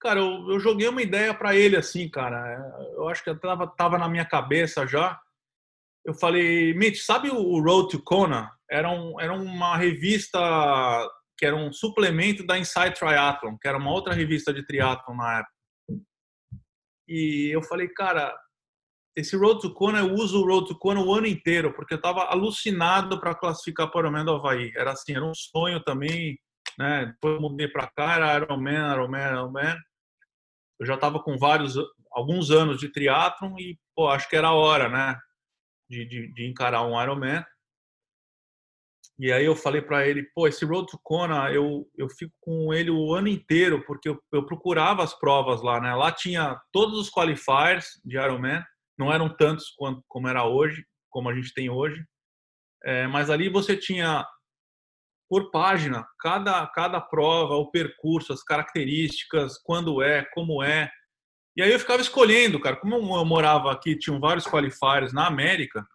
[0.00, 2.56] cara, eu, eu joguei uma ideia para ele assim, cara.
[2.94, 5.18] Eu acho que tava tava na minha cabeça já.
[6.04, 8.50] Eu falei, Mitch, sabe o Road to Kona?
[8.70, 10.38] Era, um, era uma revista
[11.36, 15.38] que era um suplemento da Inside Triathlon, que era uma outra revista de triatlon na
[15.40, 15.52] época.
[17.08, 18.34] E eu falei, cara,
[19.16, 21.98] esse Road to Kona, eu uso o Road to Kona o ano inteiro, porque eu
[21.98, 24.72] estava alucinado para classificar para o Ironman Havaí.
[24.74, 26.38] Era assim, era um sonho também,
[26.78, 27.14] né?
[27.22, 29.76] Eu mudei para cá, era Ironman, Ironman, Ironman.
[30.78, 31.74] Eu já estava com vários,
[32.12, 35.18] alguns anos de triatlon e, pô, acho que era a hora, né?
[35.88, 37.44] De, de, de encarar um Ironman.
[39.18, 42.74] E aí eu falei para ele, pô, esse Road to Kona, eu, eu fico com
[42.74, 45.94] ele o ano inteiro, porque eu, eu procurava as provas lá, né?
[45.94, 48.62] Lá tinha todos os qualifiers de Ironman,
[48.98, 52.04] não eram tantos quanto, como era hoje, como a gente tem hoje.
[52.84, 54.26] É, mas ali você tinha
[55.28, 60.90] por página cada cada prova, o percurso, as características, quando é, como é.
[61.56, 62.76] E aí eu ficava escolhendo, cara.
[62.76, 65.86] Como eu morava aqui, tinham vários qualifiers na América,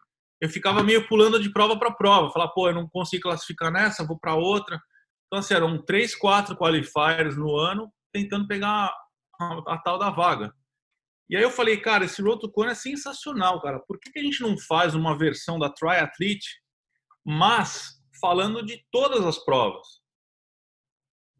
[0.41, 2.31] eu ficava meio pulando de prova para prova.
[2.31, 4.81] Falar, pô, eu não consigo classificar nessa, vou para outra.
[5.27, 8.91] Então, assim, eram três, quatro qualifiers no ano tentando pegar
[9.39, 10.53] a, a, tal da vaga.
[11.29, 13.79] E aí eu falei, cara, esse Road to é sensacional, cara.
[13.87, 16.59] Por que, que a gente não faz uma versão da Triathlete,
[17.25, 20.01] mas falando de todas as provas?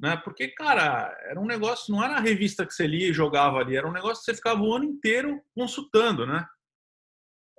[0.02, 0.18] Né?
[0.18, 3.78] Porque, cara, era um negócio, não era a revista que você lia e jogava ali,
[3.78, 6.46] era um negócio que você ficava o ano inteiro consultando, né?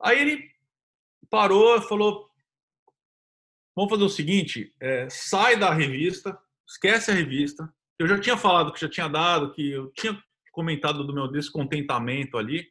[0.03, 0.51] Aí ele
[1.31, 2.29] parou e falou:
[3.77, 7.73] vamos fazer o seguinte, é, sai da revista, esquece a revista.
[7.97, 12.37] Eu já tinha falado que já tinha dado, que eu tinha comentado do meu descontentamento
[12.37, 12.69] ali.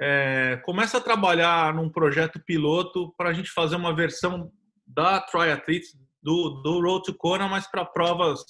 [0.00, 4.50] É, começa a trabalhar num projeto piloto para a gente fazer uma versão
[4.86, 5.88] da Triathlete
[6.22, 8.42] do, do Road to Kona, mas para provas.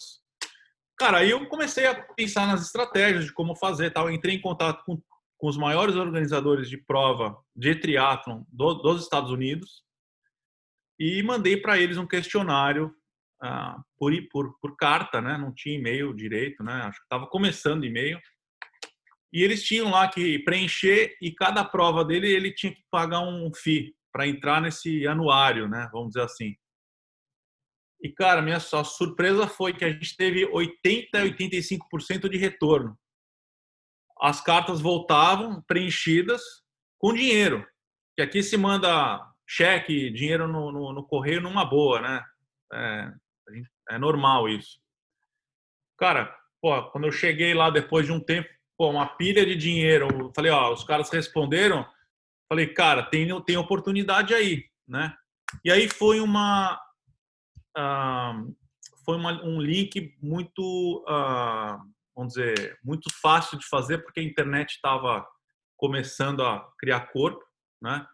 [0.98, 4.10] Cara, aí eu comecei a pensar nas estratégias de como fazer, tal.
[4.10, 5.00] Entrei em contato com
[5.44, 9.82] com os maiores organizadores de prova de triatlon do, dos Estados Unidos
[10.98, 12.90] e mandei para eles um questionário
[13.42, 15.36] ah, por, por, por carta, né?
[15.36, 16.72] Não tinha e-mail direito, né?
[16.84, 18.18] Acho que estava começando e-mail.
[19.30, 23.52] E eles tinham lá que preencher e cada prova dele ele tinha que pagar um
[23.52, 25.90] FII para entrar nesse anuário, né?
[25.92, 26.55] Vamos dizer assim.
[28.00, 32.96] E cara, minha só surpresa foi que a gente teve 80 85% de retorno
[34.20, 36.42] as cartas voltavam preenchidas
[36.98, 37.66] com dinheiro.
[38.16, 42.24] Que aqui se manda cheque, dinheiro no, no, no correio numa boa, né?
[42.72, 43.12] É,
[43.90, 44.79] é, normal isso.
[45.98, 48.48] Cara, pô, quando eu cheguei lá depois de um tempo,
[48.79, 51.87] pô, uma pilha de dinheiro, falei, ó, os caras responderam,
[52.48, 55.14] falei, cara, tem, tem oportunidade aí, né?
[55.64, 56.74] E aí foi uma,
[57.76, 58.57] uh,
[59.04, 61.78] foi uma, um link muito uh,
[62.14, 65.26] vamos dizer, muito fácil de fazer porque a internet estava
[65.76, 67.44] começando a criar corpo,
[67.83, 68.07] né?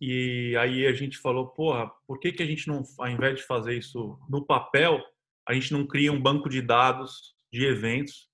[0.00, 3.42] E aí a gente falou, porra, por que, que a gente não, ao invés de
[3.42, 5.02] fazer isso no papel,
[5.48, 8.28] a gente não cria um banco de dados de eventos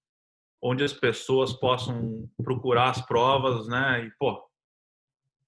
[0.60, 4.04] onde as pessoas possam procurar as provas, né?
[4.04, 4.42] E, pô,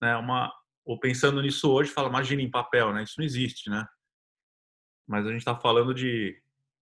[0.05, 0.53] né, uma,
[0.85, 3.03] ou pensando nisso hoje, fala, imagina em papel, né?
[3.03, 3.87] Isso não existe, né?
[5.07, 6.37] Mas a gente está falando de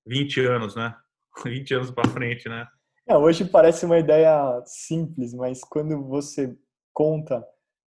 [0.06, 0.94] 20 anos, né?
[1.44, 2.66] 20 anos para frente, né?
[3.06, 6.56] É, hoje parece uma ideia simples, mas quando você
[6.92, 7.44] conta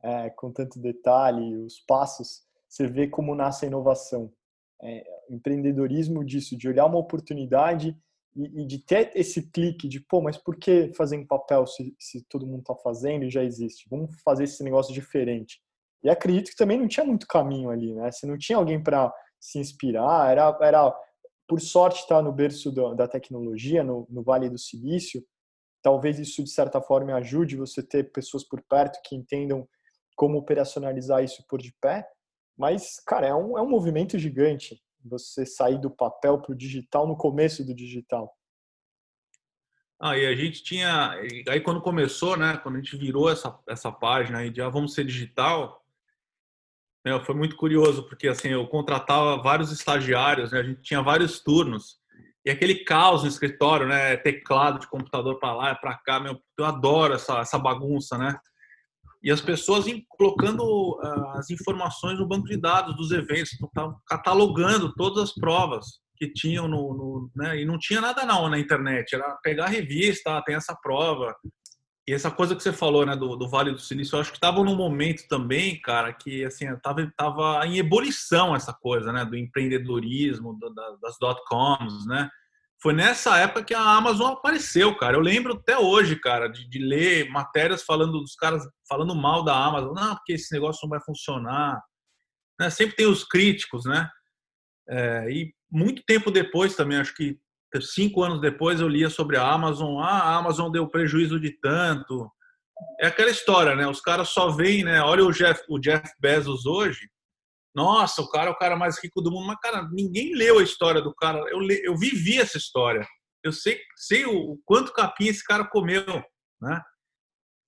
[0.03, 4.33] é, com tanto detalhe os passos, você vê como nasce a inovação.
[4.81, 7.97] É, empreendedorismo disso, de olhar uma oportunidade
[8.37, 11.95] e, e, de ter esse clique de, pô, mas por que fazer em papel se,
[11.99, 13.89] se todo mundo está fazendo e já existe?
[13.89, 15.59] Vamos fazer esse negócio diferente.
[16.03, 18.11] E acredito que também não tinha muito caminho ali, né?
[18.11, 20.95] Se não tinha alguém para se inspirar, era, era
[21.47, 25.25] por sorte estar no berço do, da tecnologia, no, no Vale do Silício.
[25.81, 29.67] Talvez isso, de certa forma, ajude você ter pessoas por perto que entendam
[30.15, 32.07] como operacionalizar isso por de pé.
[32.55, 37.07] Mas, cara, é um, é um movimento gigante você sair do papel para o digital
[37.07, 38.35] no começo do digital.
[39.99, 41.11] Ah, e a gente tinha.
[41.49, 42.57] Aí quando começou, né?
[42.57, 45.83] Quando a gente virou essa, essa página aí de ah, vamos ser digital,
[47.07, 51.39] né, foi muito curioso, porque assim, eu contratava vários estagiários, né, a gente tinha vários
[51.39, 51.97] turnos.
[52.45, 54.15] E aquele caos no escritório, né?
[54.17, 58.39] Teclado de computador para lá, para cá, meu, eu adoro essa, essa bagunça, né?
[59.27, 64.93] E as pessoas colocando uh, as informações no banco de dados dos eventos, então, catalogando
[64.95, 65.85] todas as provas
[66.15, 67.61] que tinham no, no né?
[67.61, 71.35] e não tinha nada não na internet, era pegar a revista, ah, tem essa prova.
[72.07, 74.37] E essa coisa que você falou, né, do, do Vale do Silício, eu acho que
[74.37, 79.35] estava num momento também, cara, que assim, tava, tava em ebulição essa coisa, né, do
[79.35, 82.29] empreendedorismo, do, das dot coms, né?
[82.81, 85.17] Foi nessa época que a Amazon apareceu, cara.
[85.17, 89.55] Eu lembro até hoje, cara, de, de, ler matérias falando dos caras falando mal da
[89.55, 89.93] Amazon.
[89.93, 91.81] Não, porque esse negócio não vai funcionar.
[92.59, 92.69] Né?
[92.69, 94.09] Sempre tem os críticos, né?
[94.89, 97.37] É, e muito tempo depois também, acho que
[97.81, 99.99] cinco anos depois, eu lia sobre a Amazon.
[100.01, 102.31] Ah, a Amazon deu prejuízo de tanto.
[102.99, 103.87] É aquela história, né?
[103.87, 105.01] Os caras só veem, né?
[105.01, 107.09] Olha o Jeff, o Jeff Bezos hoje
[107.77, 109.45] nossa, o cara é o cara mais rico do mundo.
[109.45, 111.37] Mas, cara, ninguém leu a história do cara.
[111.51, 113.07] Eu, eu vivi essa história.
[113.43, 116.03] Eu sei, sei o, o quanto capim esse cara comeu,
[116.59, 116.81] né?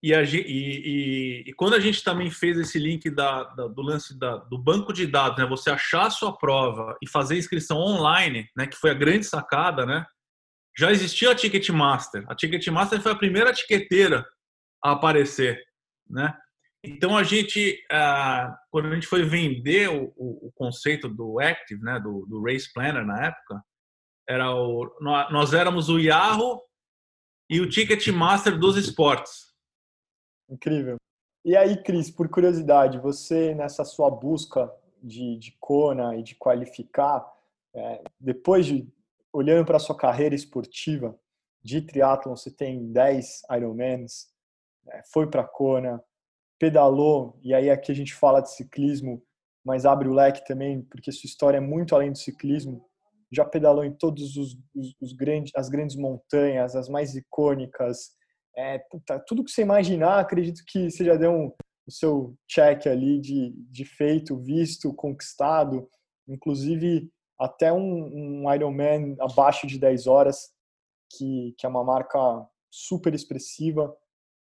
[0.02, 3.82] E, a, e, e, e, quando a gente também fez esse link da, da, do
[3.84, 5.46] lance da, do banco de dados, né?
[5.46, 8.66] Você achar a sua prova e fazer inscrição online, né?
[8.66, 10.04] Que foi a grande sacada, né?
[10.76, 12.26] Já existia a Ticketmaster.
[12.28, 14.26] A Ticketmaster foi a primeira etiqueteira
[14.84, 15.62] a aparecer,
[16.10, 16.36] né?
[16.84, 22.42] Então a gente, ah, quando a gente foi vender o, conceito do Active, né, do,
[22.42, 23.64] Race Planner na época,
[24.28, 26.62] era o, nós éramos o Yahoo
[27.50, 29.54] e o Ticketmaster dos esportes.
[30.50, 30.98] Incrível.
[31.44, 37.26] E aí, Cris, por curiosidade, você nessa sua busca de, de Kona e de qualificar,
[37.74, 38.88] é, depois de
[39.32, 41.18] olhando para a sua carreira esportiva
[41.64, 44.28] de triatlon, você tem 10 Ironmans,
[44.90, 46.04] é, foi para Kona,
[46.60, 49.24] pedalou, e aí aqui a gente fala de ciclismo,
[49.66, 52.86] mas abre o leque também, porque sua história é muito além do ciclismo.
[53.32, 58.12] Já pedalou em todos os, os, os grandes, as grandes montanhas, as mais icônicas.
[58.56, 61.52] É, puta, tudo que você imaginar, acredito que você já deu um,
[61.88, 65.88] o seu check ali de, de feito, visto, conquistado.
[66.28, 70.50] Inclusive, até um, um Ironman abaixo de 10 horas,
[71.16, 72.20] que, que é uma marca
[72.70, 73.96] super expressiva,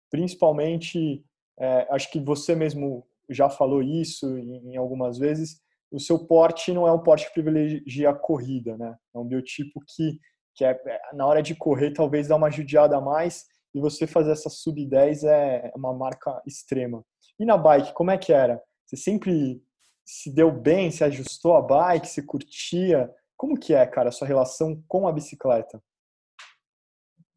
[0.10, 1.24] principalmente
[1.60, 5.62] é, acho que você mesmo já falou isso em, em, algumas vezes,
[5.92, 8.96] o seu porte não é um porte que privilegia a corrida, né?
[9.14, 10.20] É um biotipo que,
[10.56, 14.06] que é, é na hora de correr, talvez dá uma judiada a mais e você
[14.06, 17.04] fazer essa sub-10 é uma marca extrema.
[17.40, 18.62] E na bike, como é que era?
[18.86, 19.62] Você sempre
[20.06, 23.10] se deu bem, se ajustou a bike, se curtia?
[23.38, 25.82] Como que é, cara, a sua relação com a bicicleta?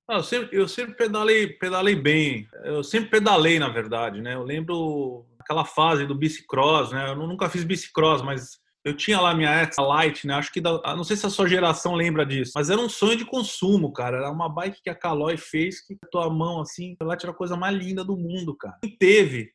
[0.09, 2.49] Eu, sempre, eu sempre pedalei, pedalei bem.
[2.65, 4.35] Eu sempre pedalei, na verdade, né?
[4.35, 7.11] Eu lembro aquela fase do bicicross, né?
[7.11, 10.35] Eu nunca fiz bicicross, mas eu tinha lá minha X Light, né?
[10.35, 13.17] Acho que da, não sei se a sua geração lembra disso, mas era um sonho
[13.17, 14.19] de consumo, cara.
[14.19, 17.35] Era uma bike que a Caloi fez que a tua mão assim, ela era a
[17.35, 18.79] coisa mais linda do mundo, cara.
[18.83, 19.53] Quem teve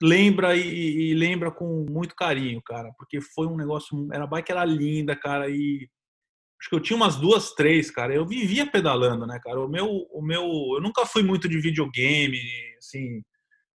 [0.00, 4.50] lembra e, e, lembra com muito carinho, cara, porque foi um negócio, era a bike
[4.50, 5.88] era linda, cara, e
[6.62, 8.14] acho que eu tinha umas duas, três, cara.
[8.14, 9.60] Eu vivia pedalando, né, cara?
[9.60, 10.42] O meu, o meu,
[10.76, 12.38] eu nunca fui muito de videogame,
[12.78, 13.20] assim,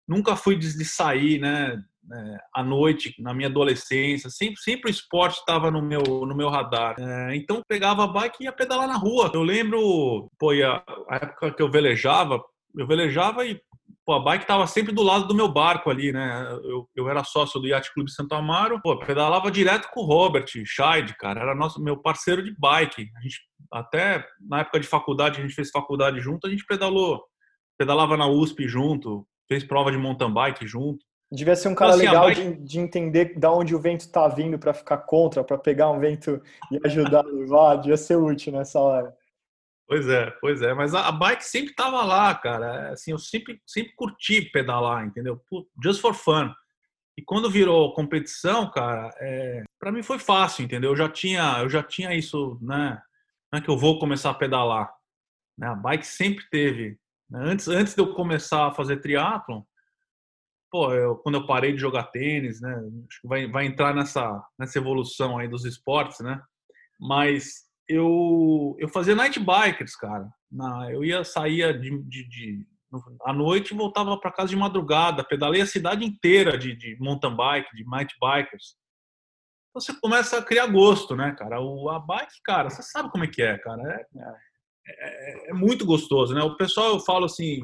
[0.08, 4.30] nunca fui de, de sair, né, né, à noite na minha adolescência.
[4.30, 6.96] Sempre, sempre o esporte estava no meu, no meu radar.
[6.98, 9.30] É, então pegava a bike e ia pedalar na rua.
[9.34, 12.42] Eu lembro, pô, a, a época que eu velejava,
[12.78, 13.60] eu velejava e
[14.08, 16.48] pô, a bike tava sempre do lado do meu barco ali, né?
[16.64, 20.46] Eu, eu era sócio do Yacht Clube Santo Amaro, pô, pedalava direto com o Robert
[20.48, 23.06] Scheid, cara, era nosso, meu parceiro de bike.
[23.18, 27.22] A gente, até na época de faculdade, a gente fez faculdade junto, a gente pedalou,
[27.78, 31.06] pedalava na USP junto, fez prova de mountain bike junto.
[31.30, 32.62] Devia ser um cara então, assim, legal bike...
[32.62, 36.00] de, de, entender da onde o vento está vindo para ficar contra, para pegar um
[36.00, 36.42] vento
[36.72, 37.76] e ajudar a levar.
[37.76, 39.14] Devia ser útil nessa hora.
[39.88, 40.74] Pois é, pois é.
[40.74, 42.90] Mas a, bike sempre tava lá, cara.
[42.90, 45.42] É, assim, eu sempre, sempre curti pedalar, entendeu?
[45.82, 46.54] Just for fun.
[47.18, 50.92] E quando virou competição, cara, é, para mim foi fácil, entendeu?
[50.92, 53.02] Eu já tinha, eu já tinha isso, né?
[53.52, 54.94] Não é que eu vou começar a pedalar.
[55.58, 55.68] Né?
[55.68, 57.00] A bike sempre teve.
[57.30, 57.40] Né?
[57.44, 59.64] Antes, antes de eu começar a fazer triatlon,
[60.70, 62.78] pô, eu, quando eu parei de jogar tênis, né?
[63.24, 66.42] Vai, vai entrar nessa, nessa evolução aí dos esportes, né?
[67.00, 70.30] Mas eu, eu fazia night bikers, cara.
[70.52, 72.68] Na, eu ia, saía de, de, de
[73.26, 75.24] à noite e voltava para casa de madrugada.
[75.24, 78.76] Pedalei a cidade inteira de, de mountain bike, de night bikers.
[79.70, 81.62] Então você começa a criar gosto, né, cara?
[81.62, 83.84] O, a bike, cara, você sabe como é que é, cara.
[83.84, 84.08] É,
[84.88, 86.42] é, é muito gostoso, né?
[86.42, 87.62] O pessoal, eu falo assim,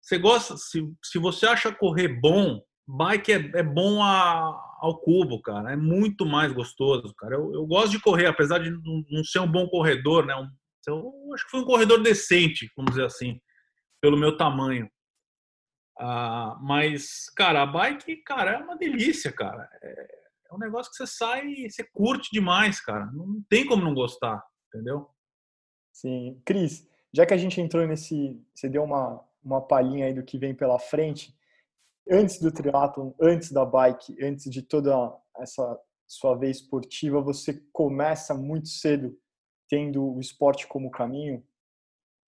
[0.00, 5.40] você gosta, se, se você acha correr bom, bike é, é bom a, ao cubo,
[5.42, 5.72] cara.
[5.72, 7.34] É muito mais gostoso, cara.
[7.34, 10.34] Eu, eu gosto de correr, apesar de não, ser um bom corredor, né?
[10.34, 10.48] Um,
[10.86, 13.38] eu acho que foi um corredor decente, vamos dizer assim,
[14.00, 14.90] pelo meu tamanho.
[16.00, 19.68] Ah, mas, cara, a bike, cara, é uma delícia, cara.
[19.82, 20.18] É,
[20.50, 23.04] é um negócio que você sai e você curte demais, cara.
[23.12, 25.10] Não tem como não gostar, entendeu?
[25.92, 26.40] Sim.
[26.46, 28.40] Cris, já que a gente entrou nesse.
[28.54, 31.36] Você deu uma, uma palhinha aí do que vem pela frente
[32.10, 38.34] antes do triatlon, antes da bike, antes de toda essa sua vez esportiva, você começa
[38.34, 39.16] muito cedo
[39.68, 41.44] tendo o esporte como caminho,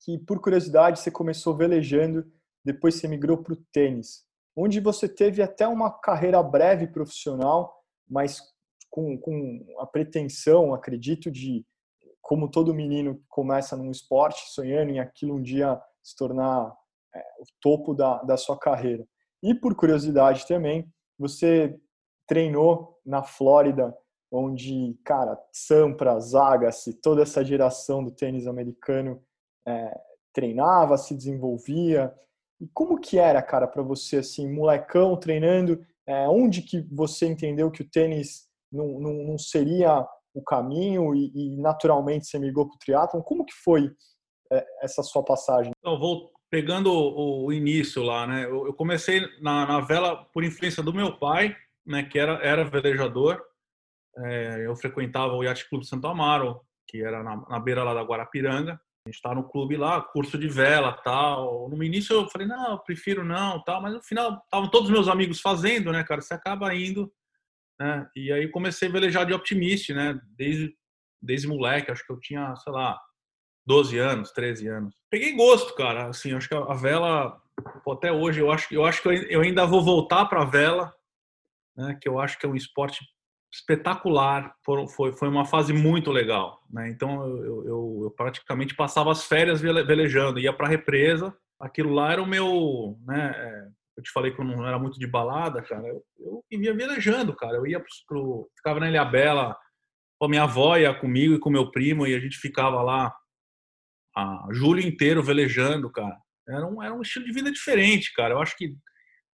[0.00, 2.30] que por curiosidade você começou velejando,
[2.64, 8.40] depois você migrou para o tênis, onde você teve até uma carreira breve profissional, mas
[8.90, 11.64] com, com a pretensão, acredito, de
[12.20, 16.76] como todo menino começa num esporte, sonhando em aquilo um dia se tornar
[17.14, 19.06] é, o topo da, da sua carreira.
[19.42, 21.78] E por curiosidade também, você
[22.26, 23.96] treinou na Flórida,
[24.30, 29.20] onde, cara, Sampras, Agassi, toda essa geração do tênis americano
[29.66, 30.00] é,
[30.32, 32.14] treinava, se desenvolvia.
[32.60, 37.70] E como que era, cara, para você, assim, molecão treinando, é, onde que você entendeu
[37.70, 42.76] que o tênis não, não, não seria o caminho e, e naturalmente você migrou para
[42.76, 43.22] o triatlon?
[43.22, 43.90] Como que foi
[44.52, 45.72] é, essa sua passagem?
[45.82, 48.44] Eu vou pegando o, o início lá, né?
[48.44, 52.02] Eu, eu comecei na, na, vela por influência do meu pai, né?
[52.02, 53.40] Que era, era velejador.
[54.18, 58.02] É, eu frequentava o Yacht Clube Santo Amaro, que era na, na beira lá da
[58.02, 58.72] Guarapiranga.
[59.06, 61.70] A gente está no clube lá, curso de vela, tal.
[61.70, 63.80] No início eu falei, não, eu prefiro não, tal.
[63.80, 66.20] Mas no final, estavam todos meus amigos fazendo, né, cara?
[66.20, 67.10] Você acaba indo,
[67.78, 68.06] né?
[68.14, 70.20] E aí comecei a velejar de optimista, né?
[70.36, 70.76] Desde,
[71.22, 73.00] desde moleque, acho que eu tinha, sei lá,
[73.66, 74.94] 12 anos, 13 anos.
[75.10, 76.06] Peguei gosto, cara.
[76.06, 77.40] Assim, acho que a vela,
[77.88, 80.92] até hoje, eu acho, eu acho que eu ainda vou voltar para a vela,
[81.76, 83.00] né, que eu acho que é um esporte
[83.52, 84.54] espetacular.
[84.64, 86.60] Foi, foi uma fase muito legal.
[86.70, 86.88] Né?
[86.90, 91.34] Então, eu, eu, eu praticamente passava as férias velejando, ia para a represa.
[91.60, 92.98] Aquilo lá era o meu.
[93.04, 95.86] Né, é, eu te falei que eu não era muito de balada, cara.
[95.86, 96.44] Eu, eu
[96.74, 97.56] velejando, cara.
[97.56, 99.56] Eu ia pro, pro ficava na Ilha Bela.
[100.22, 103.14] a minha avó ia comigo e com meu primo e a gente ficava lá
[104.16, 106.16] a julho inteiro velejando, cara.
[106.48, 108.34] Era um, era um estilo de vida diferente, cara.
[108.34, 108.74] Eu acho que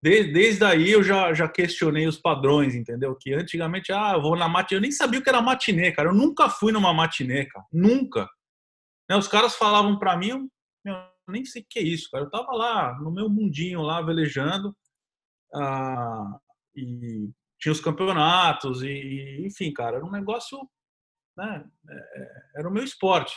[0.03, 3.15] desde, desde aí eu já, já questionei os padrões, entendeu?
[3.15, 4.79] Que antigamente, ah, eu vou na matinê.
[4.79, 6.09] Eu nem sabia o que era matinê, cara.
[6.09, 7.65] Eu nunca fui numa matinê, cara.
[7.73, 8.29] Nunca.
[9.09, 9.17] Né?
[9.17, 10.49] Os caras falavam para mim, eu,
[11.29, 12.25] nem sei o que é isso, cara.
[12.25, 14.75] Eu tava lá no meu mundinho, lá velejando.
[15.55, 16.39] Ah,
[16.75, 20.59] e tinha os campeonatos, e enfim, cara, era um negócio.
[21.37, 21.65] Né?
[21.89, 23.35] É, é, era o meu esporte.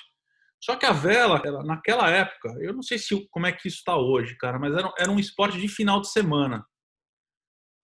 [0.65, 3.95] Só que a vela, naquela época, eu não sei se como é que isso está
[3.95, 6.65] hoje, cara, mas era, era um esporte de final de semana.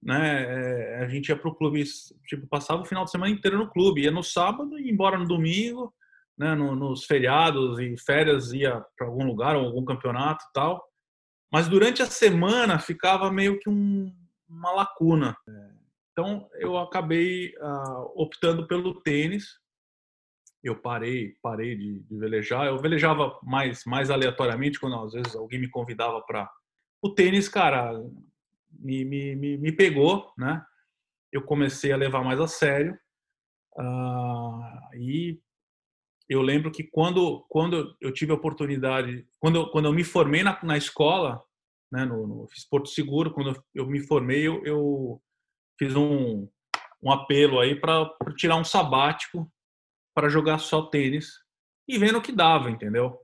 [0.01, 0.97] Né?
[0.97, 1.83] É, a gente ia para o clube,
[2.25, 5.27] tipo, passava o final de semana inteiro no clube, ia no sábado e embora no
[5.27, 5.93] domingo,
[6.35, 6.55] né?
[6.55, 10.83] No, nos feriados e férias ia para algum lugar, ou algum campeonato e tal.
[11.53, 14.11] Mas durante a semana ficava meio que um,
[14.49, 15.37] uma lacuna.
[16.11, 19.60] Então eu acabei uh, optando pelo tênis
[20.63, 22.67] eu parei parei de, de, velejar.
[22.67, 26.49] Eu velejava mais mais aleatoriamente quando às vezes alguém me convidava para
[27.01, 27.93] o tênis, cara,
[28.71, 30.63] me, me, me, me, pegou, né?
[31.31, 32.97] Eu comecei a levar mais a sério
[33.77, 35.39] uh, e
[36.29, 40.43] eu lembro que quando quando eu tive a oportunidade, quando eu, quando eu me formei
[40.43, 41.43] na, na escola,
[41.91, 43.31] né, no, no fiz Porto Seguro.
[43.31, 45.21] Quando eu, eu me formei, eu, eu
[45.77, 46.47] fiz um,
[47.03, 49.51] um apelo aí para tirar um sabático
[50.13, 51.39] para jogar só tênis
[51.87, 53.19] e vendo o que dava, entendeu?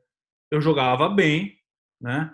[0.52, 1.58] Eu jogava bem,
[2.02, 2.34] né?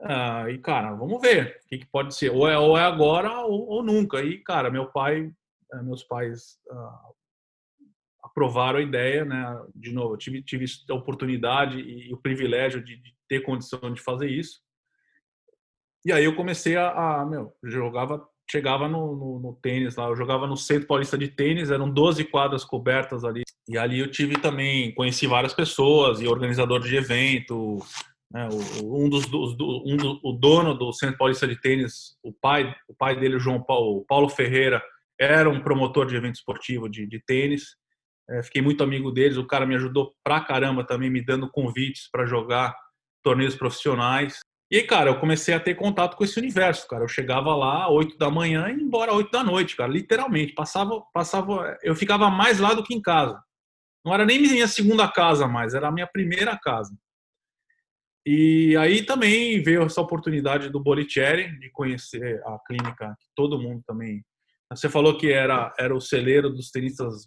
[0.00, 3.40] Ah, e cara, vamos ver o que, que, pode ser, ou é, ou é agora
[3.40, 4.22] ou, ou, nunca.
[4.22, 5.30] E cara, meu pai,
[5.72, 7.10] eh, meus pais ah,
[8.22, 9.60] aprovaram a ideia, né?
[9.74, 13.92] De novo, eu tive, tive a oportunidade e, e o privilégio de, de, ter condição
[13.92, 14.60] de fazer isso.
[16.04, 20.16] E aí eu comecei a, a meu, jogava chegava no, no, no, tênis lá, eu
[20.16, 23.42] jogava no Centro Paulista de Tênis, eram 12 quadras cobertas ali.
[23.68, 27.78] E ali eu tive também, conheci várias pessoas e organizador de evento,
[28.32, 28.48] né,
[28.82, 32.74] o, um dos, do, um do, o dono do Centro Paulista de Tênis, o pai,
[32.88, 34.82] o pai dele, o João Paulo, Paulo Ferreira,
[35.20, 37.76] era um promotor de evento esportivo de, de tênis.
[38.30, 42.08] É, fiquei muito amigo deles, o cara me ajudou pra caramba também, me dando convites
[42.10, 42.74] para jogar
[43.22, 44.38] torneios profissionais.
[44.70, 47.02] E aí, cara, eu comecei a ter contato com esse universo, cara.
[47.02, 49.90] Eu chegava lá 8 da manhã e ia embora 8 da noite, cara.
[49.90, 50.52] Literalmente.
[50.52, 51.78] Passava, passava.
[51.82, 53.42] Eu ficava mais lá do que em casa.
[54.08, 56.96] Não era nem minha segunda casa mais, era a minha primeira casa.
[58.26, 63.82] E aí também veio essa oportunidade do Bolicheri de conhecer a clínica que todo mundo
[63.86, 64.24] também.
[64.72, 67.24] Você falou que era, era o celeiro dos tenistas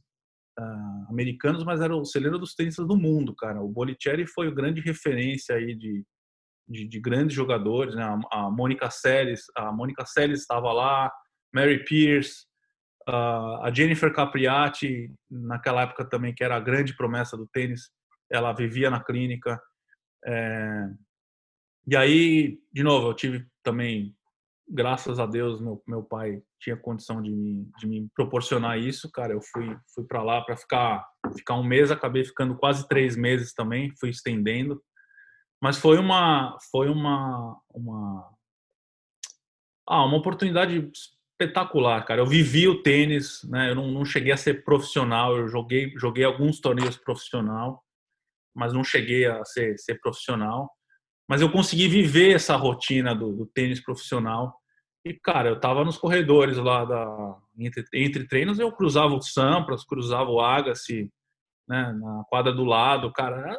[0.59, 3.61] uh, americanos, mas era o celeiro dos tenistas do mundo, cara.
[3.61, 6.03] O Bolicheri foi o grande referência aí de,
[6.67, 8.03] de, de grandes jogadores, né?
[8.32, 11.11] A, Mônica Seles, a Mônica Seles estava lá,
[11.53, 12.47] Mary Pierce,
[13.10, 17.89] uh, a Jennifer Capriati, naquela época também que era a grande promessa do tênis,
[18.30, 19.62] ela vivia na clínica.
[20.26, 20.88] É,
[21.88, 24.16] e aí, de novo, eu tive também,
[24.68, 29.34] graças a Deus, meu, meu pai tinha condição de me, de me proporcionar isso, cara.
[29.34, 33.54] Eu fui, fui para lá para ficar, ficar um mês, acabei ficando quase três meses
[33.54, 34.82] também, fui estendendo.
[35.62, 38.32] Mas foi uma foi uma uma
[39.88, 40.89] ah, uma oportunidade
[41.41, 42.21] espetacular, cara.
[42.21, 43.71] Eu vivi o tênis, né?
[43.71, 47.83] Eu não, não cheguei a ser profissional, eu joguei joguei alguns torneios profissional,
[48.55, 50.69] mas não cheguei a ser, ser profissional.
[51.27, 54.53] Mas eu consegui viver essa rotina do, do tênis profissional.
[55.05, 59.83] E, cara, eu tava nos corredores lá da entre, entre treinos, eu cruzava o Sampras,
[59.83, 61.11] cruzava o Agassi,
[61.67, 63.57] né, na quadra do lado, cara,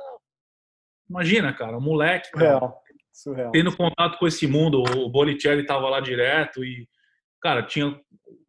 [1.09, 2.83] Imagina, cara, um moleque Surreal.
[3.13, 3.51] Surreal.
[3.51, 4.83] tendo contato com esse mundo.
[4.83, 6.89] O Bolicelli estava lá direto e,
[7.43, 8.01] cara, tinha.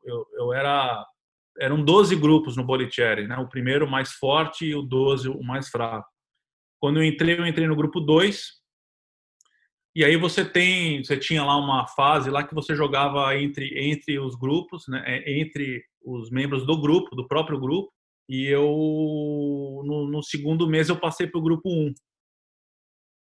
[0.04, 1.06] Eu, eu era.
[1.60, 3.38] Eram 12 grupos no Bolicelli, né?
[3.38, 6.08] O primeiro mais forte e o 12 o mais fraco.
[6.80, 8.64] Quando eu entrei, eu entrei no grupo 2.
[9.96, 14.18] E aí você tem, você tinha lá uma fase lá que você jogava entre entre
[14.18, 15.04] os grupos, né?
[15.06, 17.92] É, entre os membros do grupo, do próprio grupo.
[18.28, 21.72] E eu no, no segundo mês eu passei para o grupo 1.
[21.72, 21.94] Um.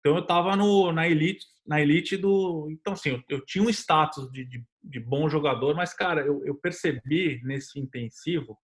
[0.04, 0.58] Então eu estava
[0.92, 2.68] na elite, na elite do.
[2.70, 6.44] Então, assim, eu, eu tinha um status de, de, de, bom jogador, mas, cara, eu,
[6.46, 8.60] eu percebi nesse intensivo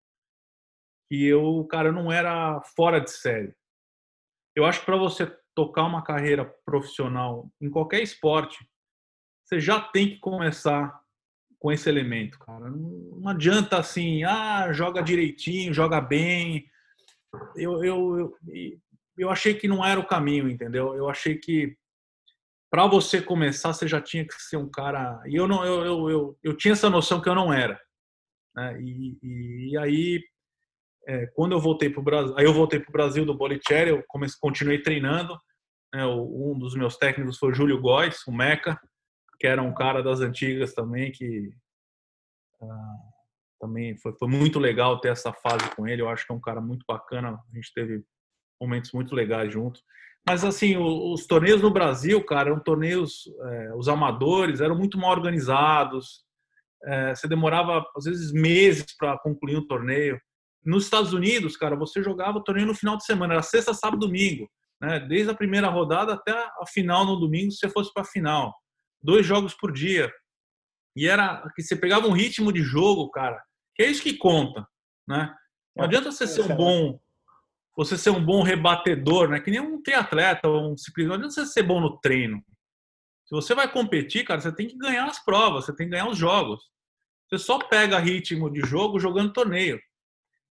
[1.07, 3.55] que eu, cara, não era fora de série.
[4.53, 8.57] Eu acho que para você tocar uma carreira profissional em qualquer esporte,
[9.45, 10.99] você já tem que começar
[11.57, 12.69] com esse elemento, cara.
[12.69, 12.89] Não,
[13.21, 16.69] não adianta assim, ah, joga direitinho, joga bem.
[17.55, 18.79] Eu, eu, eu,
[19.19, 20.95] eu achei que não era o caminho, entendeu?
[20.95, 21.77] Eu achei que
[22.69, 26.09] para você começar você já tinha que ser um cara e eu não eu, eu,
[26.09, 27.79] eu, eu tinha essa noção que eu não era
[28.55, 28.79] né?
[28.81, 30.23] e, e, e, aí
[31.07, 33.89] é, quando eu voltei para o Brasil aí eu voltei para o Brasil do Bolicheri
[33.89, 35.35] eu comecei, continuei treinando
[35.93, 36.05] né?
[36.05, 38.79] um dos meus técnicos foi o Júlio Góes o Meca
[39.39, 41.49] que era um cara das antigas também que
[42.61, 42.97] ah,
[43.59, 46.41] também foi, foi muito legal ter essa fase com ele eu acho que é um
[46.41, 48.03] cara muito bacana a gente teve
[48.59, 49.83] momentos muito legais juntos.
[50.27, 54.97] Mas, assim, os, os torneios no Brasil, cara, eram torneios, é, os amadores eram muito
[54.97, 56.23] mal organizados.
[56.83, 60.19] É, você demorava, às vezes, meses para concluir um torneio.
[60.63, 64.05] Nos Estados Unidos, cara, você jogava o torneio no final de semana, era sexta, sábado,
[64.05, 64.49] domingo.
[64.81, 64.99] Né?
[64.99, 68.53] Desde a primeira rodada até a final no domingo, se você fosse para a final.
[69.01, 70.11] Dois jogos por dia.
[70.95, 73.41] E era que você pegava um ritmo de jogo, cara,
[73.75, 74.67] que é isso que conta,
[75.07, 75.33] né?
[75.75, 76.99] Não adianta você ser um bom
[77.79, 79.39] você ser um bom rebatedor, né?
[79.39, 81.07] Que nem um triatleta ou um ciclista.
[81.07, 82.43] Não adianta você ser bom no treino.
[83.25, 86.09] Se você vai competir, cara, você tem que ganhar as provas, você tem que ganhar
[86.09, 86.61] os jogos.
[87.29, 89.79] Você só pega ritmo de jogo jogando torneio.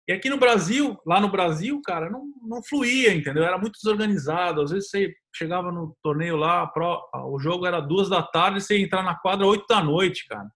[0.07, 3.43] E aqui no Brasil, lá no Brasil, cara, não, não fluía, entendeu?
[3.43, 4.61] Era muito desorganizado.
[4.61, 6.71] Às vezes você chegava no torneio lá,
[7.27, 10.27] o jogo era duas da tarde e você ia entrar na quadra oito da noite,
[10.27, 10.49] cara.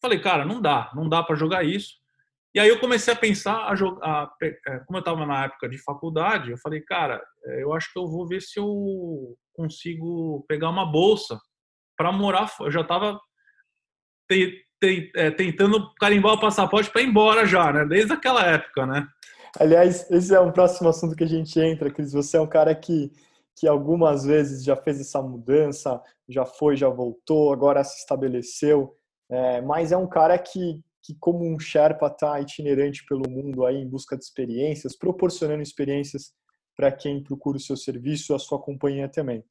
[0.00, 2.05] Falei, cara, não dá, não dá para jogar isso.
[2.56, 5.76] E aí eu comecei a pensar, a jogar, é, como eu estava na época de
[5.76, 10.70] faculdade, eu falei, cara, é, eu acho que eu vou ver se eu consigo pegar
[10.70, 11.38] uma bolsa
[11.98, 13.20] para morar, eu já estava
[14.26, 17.84] te, te, é, tentando carimbar o passaporte para ir embora já, né?
[17.84, 19.06] Desde aquela época, né?
[19.60, 22.14] Aliás, esse é um próximo assunto que a gente entra, Cris.
[22.14, 23.12] Você é um cara que,
[23.54, 28.96] que algumas vezes já fez essa mudança, já foi, já voltou, agora se estabeleceu,
[29.30, 33.76] é, mas é um cara que, que como um Sherpa está itinerante pelo mundo aí
[33.76, 36.34] em busca de experiências, proporcionando experiências
[36.76, 39.44] para quem procura o seu serviço, a sua companhia também.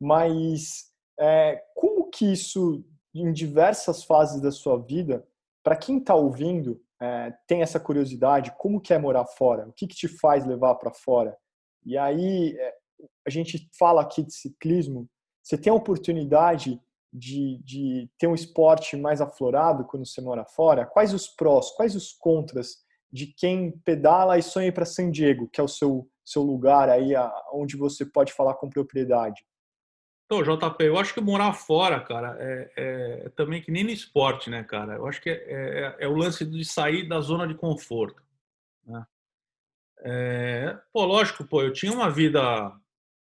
[0.00, 2.82] Mas é, como que isso,
[3.14, 5.26] em diversas fases da sua vida,
[5.62, 9.68] para quem está ouvindo, é, tem essa curiosidade, como que é morar fora?
[9.68, 11.36] O que, que te faz levar para fora?
[11.84, 12.74] E aí, é,
[13.26, 15.06] a gente fala aqui de ciclismo,
[15.42, 16.80] você tem a oportunidade
[17.12, 20.86] de, de ter um esporte mais aflorado quando você mora fora?
[20.86, 25.60] Quais os prós, quais os contras de quem pedala e sonha para San Diego, que
[25.60, 27.12] é o seu, seu lugar aí
[27.52, 29.42] onde você pode falar com propriedade?
[30.30, 33.88] Então, JP, eu acho que morar fora, cara, é, é, é, também que nem no
[33.88, 34.96] esporte, né, cara?
[34.96, 38.22] Eu acho que é, é, é o lance de sair da zona de conforto.
[38.84, 39.06] Né?
[40.00, 42.70] É, pô, lógico, pô, eu tinha uma vida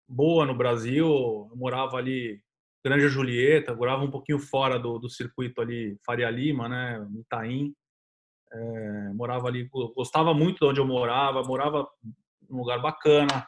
[0.08, 2.42] boa no Brasil, eu morava ali
[2.86, 7.74] Granja Julieta, morava um pouquinho fora do, do circuito ali Faria Lima, né, Itaim.
[8.52, 11.84] É, morava ali, gostava muito de onde eu morava, morava
[12.48, 13.44] num lugar bacana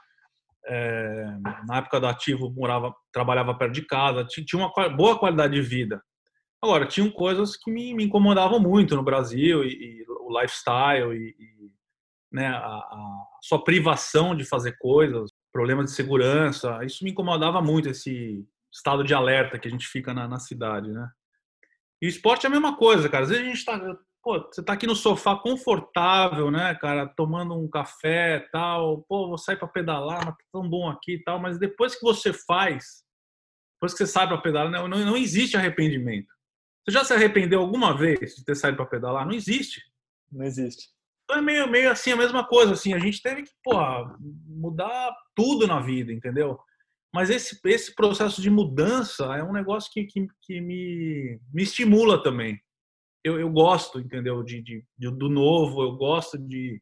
[0.67, 1.25] é,
[1.69, 6.03] na época da Ativo, morava, trabalhava perto de casa, tinha uma boa qualidade de vida.
[6.61, 11.29] Agora, tinham coisas que me, me incomodavam muito no Brasil, e, e o lifestyle, e,
[11.39, 11.71] e
[12.33, 17.89] né, a, a, sua privação de fazer coisas, problemas de segurança, isso me incomodava muito,
[17.89, 21.09] esse estado de alerta que a gente fica na, na cidade, né?
[22.01, 23.25] E esporte é a mesma coisa, cara.
[23.25, 27.55] Às vezes a gente tá, pô, você tá aqui no sofá confortável, né, cara, tomando
[27.55, 31.41] um café tal, pô, vou sair para pedalar, mas tá tão bom aqui e tal,
[31.41, 33.03] mas depois que você faz,
[33.77, 36.33] depois que você sai para pedalar, não, não, não existe arrependimento.
[36.85, 39.27] Você já se arrependeu alguma vez de ter saído para pedalar?
[39.27, 39.83] Não existe.
[40.31, 40.89] Não existe.
[41.25, 44.17] Então é meio, meio assim a mesma coisa, assim, a gente teve que, porra,
[44.47, 46.59] mudar tudo na vida, entendeu?
[47.15, 52.23] Mas esse, esse processo de mudança é um negócio que, que, que me, me estimula
[52.23, 52.59] também
[53.25, 54.43] eu, eu gosto, entendeu?
[54.43, 56.81] De, de, de, do novo, eu gosto de,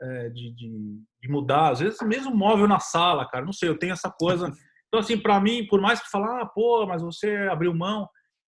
[0.00, 1.70] é, de, de, de, mudar.
[1.70, 4.50] Às vezes, mesmo móvel na sala, cara, não sei, eu tenho essa coisa.
[4.92, 8.08] Então, assim, para mim, por mais que falar, ah, pô, mas você abriu mão,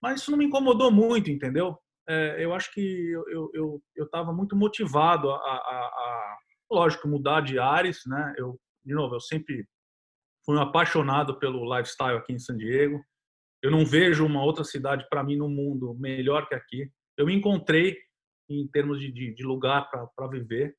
[0.02, 1.78] mas isso não me incomodou muito, entendeu?
[2.08, 6.38] É, eu acho que eu, eu, eu, eu tava muito motivado a, a, a,
[6.72, 8.34] lógico, mudar de ares, né?
[8.36, 9.64] Eu, de novo, eu sempre
[10.44, 13.02] fui um apaixonado pelo lifestyle aqui em San Diego.
[13.62, 17.34] Eu não vejo uma outra cidade para mim no mundo melhor que aqui eu me
[17.34, 17.96] encontrei
[18.48, 20.74] em termos de, de, de lugar para viver.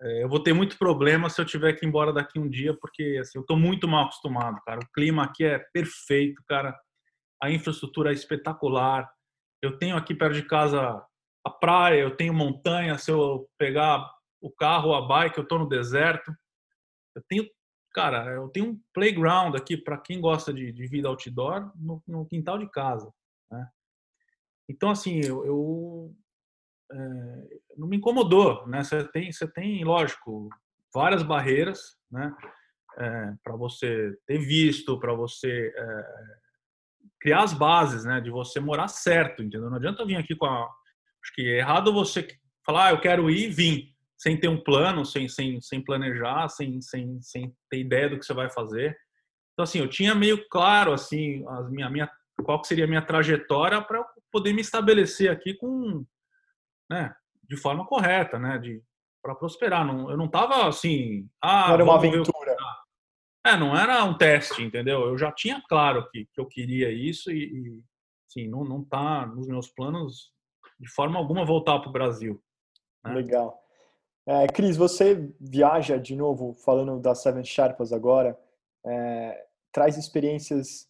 [0.00, 2.76] É, eu vou ter muito problema se eu tiver que ir embora daqui um dia,
[2.78, 4.80] porque assim, eu estou muito mal acostumado, cara.
[4.80, 6.78] O clima aqui é perfeito, cara.
[7.42, 9.10] A infraestrutura é espetacular.
[9.62, 11.02] Eu tenho aqui perto de casa
[11.44, 12.98] a praia, eu tenho montanha.
[12.98, 14.08] Se eu pegar
[14.40, 16.32] o carro a bike, eu estou no deserto.
[17.14, 17.48] Eu tenho,
[17.92, 22.26] cara, eu tenho um playground aqui para quem gosta de, de vida outdoor no, no
[22.26, 23.12] quintal de casa.
[23.50, 23.68] Né?
[24.68, 26.16] Então, assim, eu, eu
[26.90, 28.82] é, não me incomodou, né?
[28.82, 30.48] Você tem, você tem, lógico,
[30.92, 32.34] várias barreiras, né?
[32.98, 36.04] É, para você ter visto, para você é,
[37.20, 38.20] criar as bases, né?
[38.20, 39.70] De você morar certo, entendeu?
[39.70, 42.26] Não adianta vir aqui com a, acho que é errado você
[42.64, 43.91] falar, ah, eu quero ir, vir
[44.22, 48.24] sem ter um plano, sem, sem, sem planejar, sem, sem, sem ter ideia do que
[48.24, 48.96] você vai fazer.
[49.52, 52.10] Então, assim, eu tinha meio claro, assim, a minha, minha
[52.44, 56.06] qual que seria a minha trajetória para poder me estabelecer aqui com,
[56.88, 57.12] né,
[57.42, 58.80] de forma correta, né, de
[59.20, 59.84] para prosperar.
[59.84, 62.56] Não, eu não estava assim, ah, não era uma aventura.
[63.44, 65.00] É, não era um teste, entendeu?
[65.00, 67.82] Eu já tinha claro que, que eu queria isso e, e
[68.28, 70.32] sim, não não tá nos meus planos
[70.78, 72.40] de forma alguma voltar para o Brasil.
[73.04, 73.14] Né?
[73.14, 73.61] Legal.
[74.26, 78.38] É, Cris, você viaja de novo, falando das Seven Sherpas agora,
[78.86, 80.88] é, traz experiências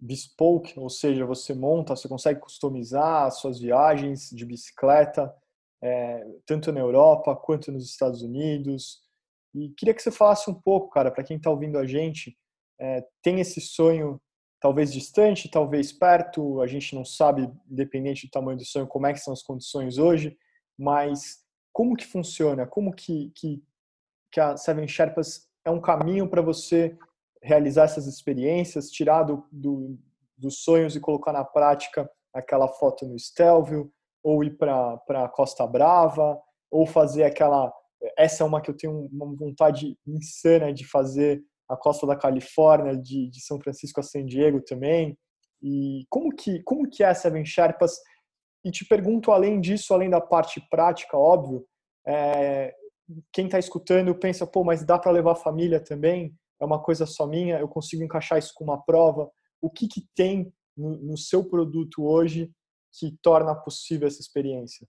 [0.00, 5.34] bespoke, ou seja, você monta, você consegue customizar as suas viagens de bicicleta,
[5.82, 9.00] é, tanto na Europa quanto nos Estados Unidos.
[9.52, 12.36] E queria que você falasse um pouco, cara, para quem está ouvindo a gente,
[12.80, 14.20] é, tem esse sonho
[14.60, 19.12] talvez distante, talvez perto, a gente não sabe, independente do tamanho do sonho, como é
[19.12, 20.36] que são as condições hoje,
[20.78, 22.66] mas como que funciona?
[22.66, 23.62] Como que, que,
[24.32, 26.96] que a Seven Sherpas é um caminho para você
[27.42, 29.98] realizar essas experiências, tirar do, do,
[30.36, 33.92] dos sonhos e colocar na prática aquela foto no Stelvio,
[34.22, 36.38] ou ir para Costa Brava,
[36.70, 37.72] ou fazer aquela.
[38.16, 42.96] Essa é uma que eu tenho uma vontade insana de fazer, a costa da Califórnia,
[42.96, 45.18] de, de São Francisco a San Diego também.
[45.62, 47.98] E como que, como que é Seven Sherpas?
[48.64, 51.66] E te pergunto, além disso, além da parte prática, óbvio,
[52.06, 52.74] é,
[53.32, 56.34] quem está escutando pensa, pô, mas dá para levar a família também?
[56.60, 57.58] É uma coisa só minha?
[57.58, 59.30] Eu consigo encaixar isso com uma prova?
[59.60, 62.50] O que, que tem no, no seu produto hoje
[62.92, 64.86] que torna possível essa experiência?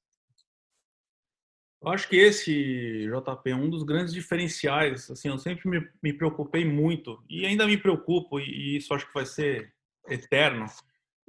[1.81, 5.09] Eu acho que esse, JP, é um dos grandes diferenciais.
[5.09, 9.13] Assim, eu sempre me, me preocupei muito, e ainda me preocupo, e isso acho que
[9.13, 9.73] vai ser
[10.07, 10.65] eterno,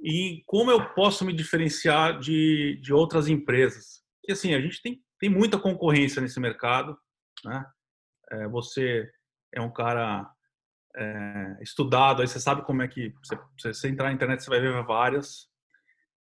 [0.03, 4.01] em como eu posso me diferenciar de, de outras empresas.
[4.19, 6.97] Porque, assim, a gente tem, tem muita concorrência nesse mercado,
[7.45, 7.65] né?
[8.31, 9.09] É, você
[9.53, 10.29] é um cara
[10.95, 13.13] é, estudado, aí você sabe como é que...
[13.23, 15.47] Você, você entrar na internet, você vai ver várias.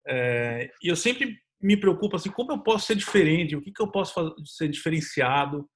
[0.07, 3.83] É, e eu sempre me preocupa assim, como eu posso ser diferente, o que, que
[3.83, 5.69] eu posso fazer, ser diferenciado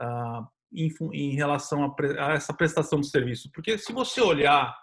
[0.00, 1.94] uh, em, em, relação a,
[2.26, 3.50] a, essa prestação de serviço.
[3.52, 4.74] Porque se você olhar,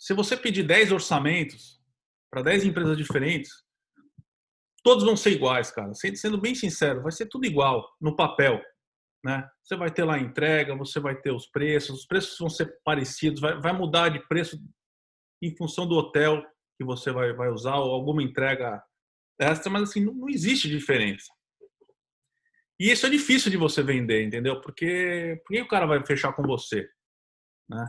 [0.00, 1.78] se você pedir 10 orçamentos
[2.32, 3.52] para 10 empresas diferentes,
[4.82, 5.92] todos vão ser iguais, cara.
[5.92, 8.62] Sendo bem sincero, vai ser tudo igual no papel.
[9.22, 9.46] Né?
[9.62, 12.80] Você vai ter lá a entrega, você vai ter os preços, os preços vão ser
[12.82, 14.58] parecidos, vai, vai mudar de preço
[15.42, 16.42] em função do hotel
[16.78, 18.82] que você vai, vai usar ou alguma entrega
[19.38, 21.30] extra, mas assim, não, não existe diferença.
[22.80, 24.62] E isso é difícil de você vender, entendeu?
[24.62, 26.88] Porque por que o cara vai fechar com você?
[27.68, 27.86] Né?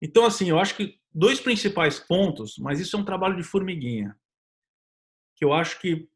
[0.00, 4.16] Então, assim, eu acho que dois principais pontos, mas isso é um trabalho de formiguinha,
[5.36, 6.08] que eu acho que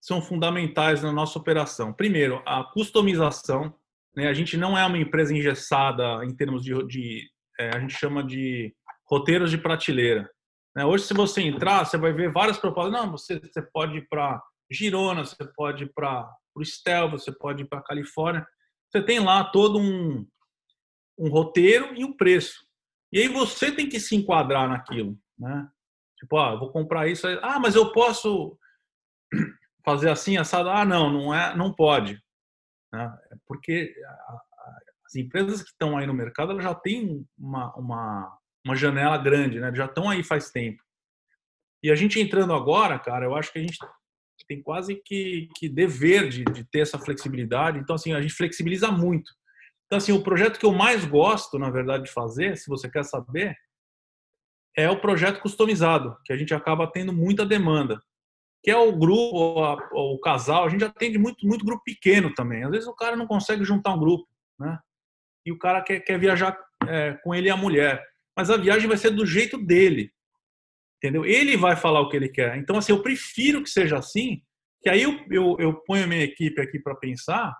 [0.00, 1.92] são fundamentais na nossa operação.
[1.92, 3.74] Primeiro, a customização.
[4.14, 4.28] Né?
[4.28, 8.22] A gente não é uma empresa engessada em termos de, de é, a gente chama
[8.22, 10.30] de roteiros de prateleira.
[10.76, 10.84] Né?
[10.84, 12.92] Hoje, se você entrar, você vai ver várias propostas.
[12.92, 14.40] Não, você, você pode ir para
[14.70, 18.46] Girona, você pode ir para o Estel, você pode ir para Califórnia.
[18.88, 20.26] Você tem lá todo um,
[21.18, 22.65] um roteiro e um preço.
[23.16, 25.18] E aí você tem que se enquadrar naquilo.
[25.38, 25.66] Né?
[26.18, 27.26] Tipo, ah, vou comprar isso.
[27.40, 28.58] Ah, mas eu posso
[29.82, 30.68] fazer assim, assado?
[30.68, 32.22] Ah, não, não, é, não pode.
[32.92, 33.18] Né?
[33.46, 33.94] Porque
[35.06, 39.60] as empresas que estão aí no mercado elas já têm uma, uma, uma janela grande,
[39.60, 39.74] né?
[39.74, 40.82] Já estão aí faz tempo.
[41.82, 43.78] E a gente entrando agora, cara, eu acho que a gente
[44.46, 47.78] tem quase que, que dever de, de ter essa flexibilidade.
[47.78, 49.32] Então, assim, a gente flexibiliza muito.
[49.86, 53.04] Então, assim, o projeto que eu mais gosto, na verdade, de fazer, se você quer
[53.04, 53.56] saber,
[54.76, 58.02] é o projeto customizado, que a gente acaba tendo muita demanda.
[58.62, 62.64] Que é o grupo, o casal, a gente atende muito, muito grupo pequeno também.
[62.64, 64.26] Às vezes o cara não consegue juntar um grupo,
[64.58, 64.78] né?
[65.46, 66.58] E o cara quer, quer viajar
[66.88, 68.02] é, com ele e a mulher
[68.36, 70.12] mas a viagem vai ser do jeito dele.
[70.98, 71.24] Entendeu?
[71.24, 72.56] Ele vai falar o que ele quer.
[72.58, 74.42] Então, assim, eu prefiro que seja assim,
[74.82, 77.54] que aí eu, eu, eu ponho a minha equipe aqui para pensar,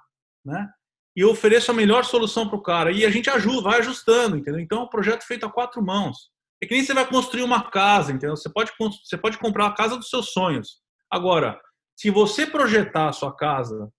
[0.44, 0.68] né?
[1.16, 2.92] E ofereço a melhor solução para o cara.
[2.92, 4.60] E a gente ajuda, vai ajustando, entendeu?
[4.60, 6.30] Então, é um projeto feito a quatro mãos.
[6.62, 8.36] É que nem você vai construir uma casa, entendeu?
[8.36, 10.80] Você pode, você pode comprar a casa dos seus sonhos.
[11.10, 11.58] Agora,
[11.96, 13.90] se você projetar a sua casa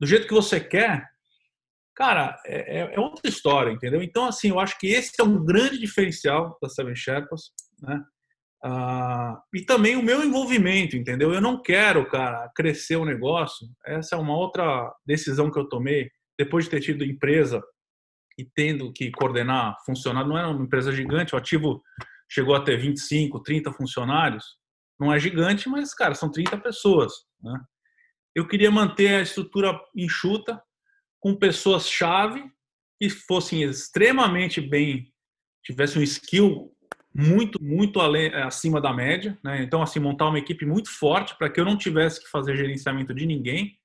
[0.00, 1.12] do jeito que você quer,
[1.94, 4.02] Cara, é, é, é, outra história, entendeu?
[4.02, 8.02] Então, assim, eu acho que esse é um grande diferencial da Seven Sherpas, né?
[8.64, 11.34] Ah, e também o meu envolvimento, entendeu?
[11.34, 13.66] Eu não quero, cara, crescer o negócio.
[13.84, 16.10] Essa é uma outra decisão que eu tomei
[16.44, 17.62] depois de ter tido empresa
[18.38, 20.28] e tendo que coordenar funcionários.
[20.30, 21.82] Não é uma empresa gigante, o ativo
[22.28, 24.44] chegou a ter 25, 30 funcionários.
[24.98, 27.12] Não é gigante, mas, cara, são 30 pessoas,
[27.42, 27.60] né?
[28.34, 30.62] Eu queria manter a estrutura enxuta,
[31.20, 32.42] com pessoas-chave
[32.98, 35.12] que fossem extremamente bem,
[35.62, 36.72] tivessem um skill
[37.14, 39.38] muito, muito além, é, acima da média.
[39.44, 39.62] Né?
[39.62, 43.12] Então, assim, montar uma equipe muito forte para que eu não tivesse que fazer gerenciamento
[43.12, 43.78] de ninguém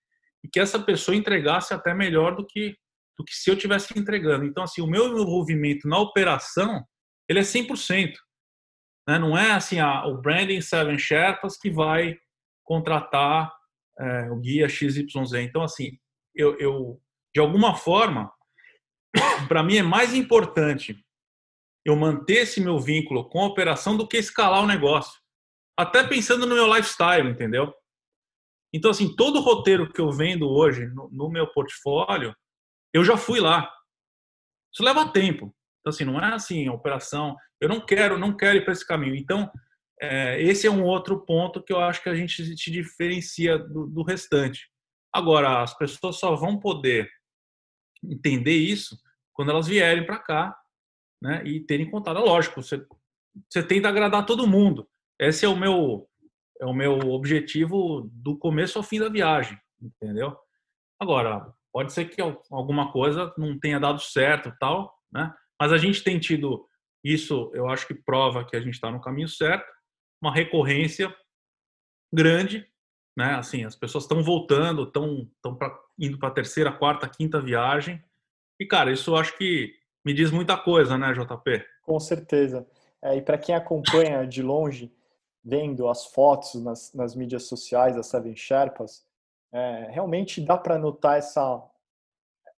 [0.47, 2.77] e que essa pessoa entregasse até melhor do que,
[3.17, 4.45] do que se eu tivesse entregando.
[4.45, 6.85] Então, assim, o meu envolvimento na operação,
[7.29, 8.13] ele é 100%.
[9.07, 9.19] Né?
[9.19, 12.17] Não é assim, a, o branding Seven Sherpas que vai
[12.63, 13.53] contratar
[13.99, 15.33] é, o guia XYZ.
[15.41, 15.97] Então, assim,
[16.33, 17.01] eu, eu
[17.35, 18.31] de alguma forma,
[19.49, 20.97] para mim é mais importante
[21.85, 25.19] eu manter esse meu vínculo com a operação do que escalar o negócio.
[25.77, 27.73] Até pensando no meu lifestyle, entendeu?
[28.73, 32.35] Então, assim, todo roteiro que eu vendo hoje no, no meu portfólio,
[32.93, 33.71] eu já fui lá.
[34.73, 35.53] Isso leva tempo.
[35.79, 38.85] Então, assim, não é assim, a operação, eu não quero, não quero ir para esse
[38.85, 39.15] caminho.
[39.15, 39.49] Então,
[39.99, 43.87] é, esse é um outro ponto que eu acho que a gente se diferencia do,
[43.87, 44.69] do restante.
[45.11, 47.09] Agora, as pessoas só vão poder
[48.03, 48.97] entender isso
[49.33, 50.57] quando elas vierem para cá
[51.21, 52.19] né, e terem contato.
[52.19, 52.85] Lógico, você,
[53.49, 54.87] você tenta agradar todo mundo.
[55.19, 56.07] Esse é o meu
[56.59, 60.37] é o meu objetivo do começo ao fim da viagem, entendeu?
[60.99, 65.33] Agora, pode ser que alguma coisa não tenha dado certo tal, né?
[65.59, 66.67] Mas a gente tem tido
[67.03, 69.65] Isso eu acho que prova que a gente está no caminho certo.
[70.21, 71.15] Uma recorrência
[72.11, 72.67] grande,
[73.15, 73.35] né?
[73.35, 75.29] Assim, as pessoas estão voltando, estão
[75.97, 78.03] indo para a terceira, quarta, quinta viagem.
[78.59, 81.65] E, cara, isso eu acho que me diz muita coisa, né, JP?
[81.83, 82.67] Com certeza.
[83.01, 84.91] É, e para quem acompanha de longe,
[85.43, 89.05] vendo as fotos nas, nas mídias sociais das Seven Sherpas,
[89.51, 91.63] é, realmente dá para notar essa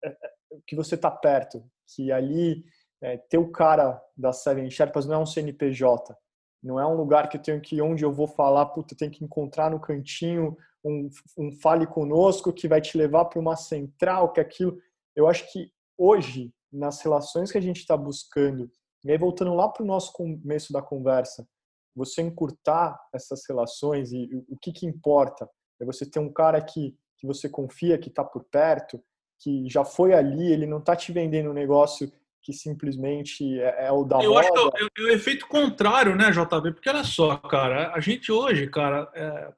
[0.03, 0.31] é, é,
[0.65, 2.65] que você está perto, que ali
[3.01, 6.17] é, ter o cara das Seven Sherpas não é um CNPJ,
[6.61, 9.09] não é um lugar que eu tenho que ir onde eu vou falar, puta, tem
[9.09, 14.31] que encontrar no cantinho um, um fale conosco que vai te levar para uma central,
[14.31, 14.77] que aquilo.
[15.15, 18.69] Eu acho que hoje, nas relações que a gente está buscando,
[19.03, 21.47] e aí voltando lá para o nosso começo da conversa,
[21.95, 25.49] você encurtar essas relações e o que, que importa
[25.81, 29.01] é você ter um cara que, que você confia, que está por perto,
[29.39, 32.11] que já foi ali, ele não está te vendendo um negócio
[32.41, 34.41] que simplesmente é, é o da Eu moda.
[34.41, 36.73] acho que é, é, o efeito contrário, né, JB?
[36.73, 39.53] Porque olha só, cara, a gente hoje, cara, é,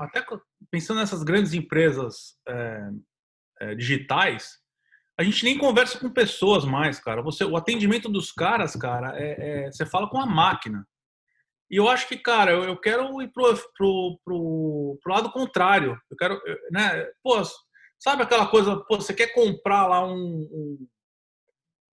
[0.00, 0.24] até
[0.70, 2.90] pensando nessas grandes empresas é,
[3.60, 4.58] é, digitais,
[5.18, 7.22] a gente nem conversa com pessoas mais, cara.
[7.22, 10.86] Você, o atendimento dos caras, cara, é, é, você fala com a máquina.
[11.70, 15.96] E eu acho que, cara, eu, eu quero ir pro, pro, pro, pro, lado contrário.
[16.10, 16.40] Eu quero,
[16.72, 17.06] né?
[17.22, 17.40] Pô,
[17.98, 20.48] sabe aquela coisa, pô, você quer comprar lá um.
[20.52, 20.86] um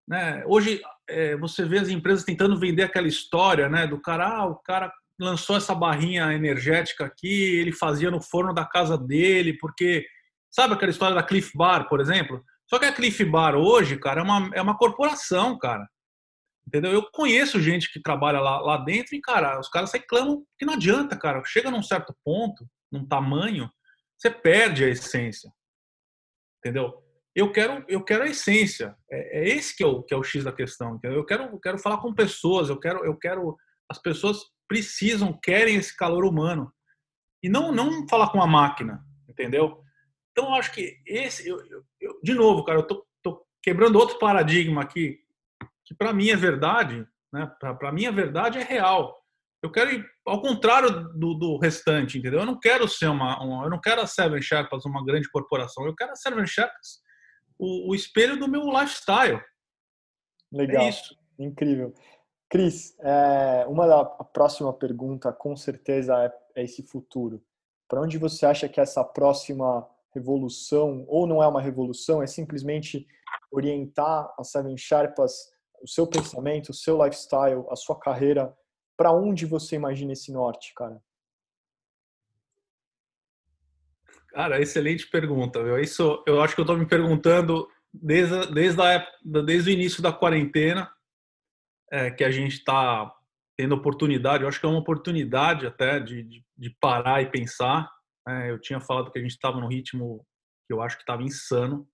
[0.06, 0.44] né?
[0.46, 3.86] Hoje é, você vê as empresas tentando vender aquela história, né?
[3.86, 8.64] Do cara, ah, o cara lançou essa barrinha energética aqui, ele fazia no forno da
[8.64, 10.06] casa dele, porque.
[10.50, 12.40] Sabe aquela história da Cliff Bar, por exemplo?
[12.70, 15.84] Só que a Cliff Bar hoje, cara, é uma, é uma corporação, cara.
[16.66, 16.92] Entendeu?
[16.92, 20.74] Eu conheço gente que trabalha lá, lá dentro e, cara, os caras reclamam que não
[20.74, 21.42] adianta, cara.
[21.44, 23.70] Chega num certo ponto, num tamanho,
[24.16, 25.50] você perde a essência.
[26.58, 27.02] Entendeu?
[27.34, 28.96] Eu quero, eu quero a essência.
[29.10, 30.96] É, é esse que é, o, que é o X da questão.
[30.96, 31.18] Entendeu?
[31.18, 33.56] Eu quero, quero falar com pessoas, eu quero, eu quero.
[33.90, 36.72] As pessoas precisam, querem esse calor humano.
[37.42, 39.82] E não, não falar com a máquina, entendeu?
[40.32, 41.46] Então, eu acho que esse.
[41.46, 45.23] Eu, eu, eu de novo, cara, eu tô, tô quebrando outro paradigma aqui
[45.84, 47.50] que para mim é verdade, né?
[47.60, 49.16] Para mim a verdade é real.
[49.62, 52.40] Eu quero ir ao contrário do, do restante, entendeu?
[52.40, 55.86] Eu não quero ser uma, uma, eu não quero a Seven Sherpas uma grande corporação.
[55.86, 57.02] Eu quero a Seven Sherpas
[57.58, 59.40] o, o espelho do meu lifestyle.
[60.52, 60.84] Legal.
[60.84, 61.16] É isso.
[61.38, 61.94] Incrível.
[62.48, 67.42] Cris, é, uma da a próxima pergunta com certeza é, é esse futuro.
[67.88, 73.06] Para onde você acha que essa próxima revolução, ou não é uma revolução, é simplesmente
[73.50, 75.52] orientar a Seven Sherpas
[75.84, 78.52] o seu pensamento, o seu lifestyle, a sua carreira,
[78.96, 80.98] para onde você imagina esse norte, cara?
[84.28, 85.62] Cara, excelente pergunta.
[85.62, 85.78] Viu?
[85.78, 89.06] Isso eu acho que eu estou me perguntando desde, desde, a,
[89.44, 90.90] desde o início da quarentena,
[91.92, 93.14] é, que a gente está
[93.56, 94.42] tendo oportunidade.
[94.42, 97.92] Eu acho que é uma oportunidade até de, de, de parar e pensar.
[98.26, 100.26] É, eu tinha falado que a gente estava no ritmo
[100.66, 101.86] que eu acho que estava insano.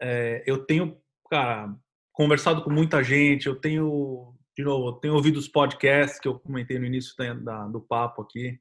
[0.00, 1.74] É, eu tenho, cara,
[2.16, 6.78] conversado com muita gente, eu tenho, de novo, tenho ouvido os podcasts que eu comentei
[6.78, 8.58] no início da, da, do papo aqui.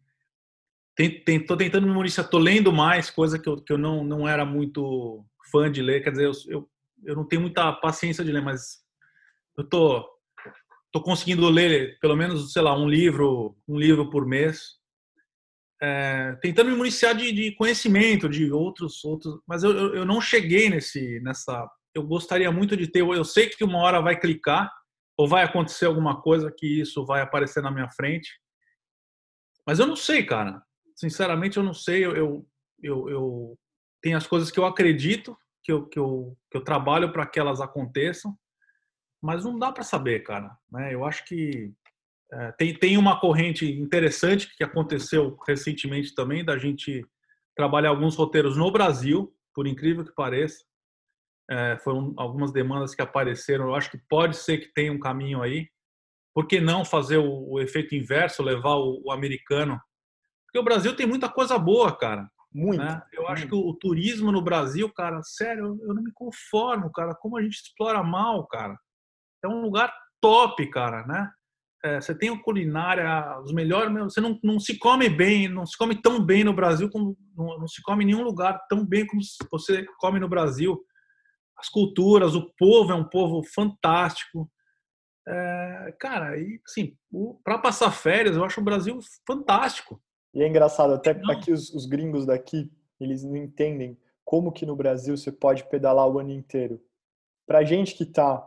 [0.99, 5.25] Estou tentando memorizar, estou lendo mais, coisa que eu, que eu não, não era muito
[5.49, 6.69] fã de ler, quer dizer, eu, eu,
[7.05, 8.79] eu não tenho muita paciência de ler, mas
[9.57, 10.05] eu tô,
[10.91, 14.75] tô conseguindo ler pelo menos, sei lá, um livro, um livro por mês.
[15.81, 20.69] É, tentando me municiar de, de, conhecimento de outros outros mas eu, eu não cheguei
[20.69, 22.99] nesse nessa eu gostaria muito de ter.
[22.99, 24.69] Eu sei que uma hora vai clicar
[25.17, 28.29] ou vai acontecer alguma coisa que isso vai aparecer na minha frente.
[29.65, 30.61] Mas eu não sei, cara.
[30.93, 32.05] Sinceramente, eu não sei.
[32.05, 32.47] Eu, eu,
[32.83, 33.59] eu, eu
[34.01, 37.39] tenho as coisas que eu acredito, que eu, que eu, que eu trabalho para que
[37.39, 38.37] elas aconteçam,
[39.23, 40.55] mas não dá para saber, cara.
[40.69, 40.93] Né?
[40.93, 41.73] Eu acho que
[42.33, 47.05] é, tem, tem uma corrente interessante que aconteceu recentemente também, da gente
[47.55, 50.65] trabalhar alguns roteiros no Brasil, por incrível que pareça
[51.49, 53.65] é, foram algumas demandas que apareceram.
[53.65, 55.67] Eu acho que pode ser que tenha um caminho aí.
[56.33, 59.79] Por que não fazer o, o efeito inverso, levar o, o, americano?
[60.45, 62.29] Porque o Brasil tem muita coisa boa, cara.
[62.53, 62.83] Muito.
[62.83, 63.01] Né?
[63.13, 63.31] Eu muito.
[63.31, 67.15] acho que o, o, turismo no Brasil, cara, sério, eu, eu não me conformo, cara.
[67.15, 68.77] Como a gente explora mal, cara.
[69.43, 71.31] É um lugar top, cara, né?
[71.83, 73.93] É, você tem a culinária, os melhores.
[73.93, 77.59] Você não, não se come bem, não se come tão bem no Brasil como não,
[77.59, 79.21] não se come em nenhum lugar tão bem como
[79.51, 80.83] você come no Brasil
[81.57, 84.49] as culturas, o povo é um povo fantástico.
[85.27, 86.95] É, cara, e assim,
[87.43, 90.01] para passar férias, eu acho o Brasil fantástico.
[90.33, 91.31] E é engraçado, até não.
[91.31, 96.07] aqui os, os, gringos daqui, eles não entendem como que no Brasil você pode pedalar
[96.07, 96.81] o ano inteiro.
[97.47, 98.45] Pra gente que tá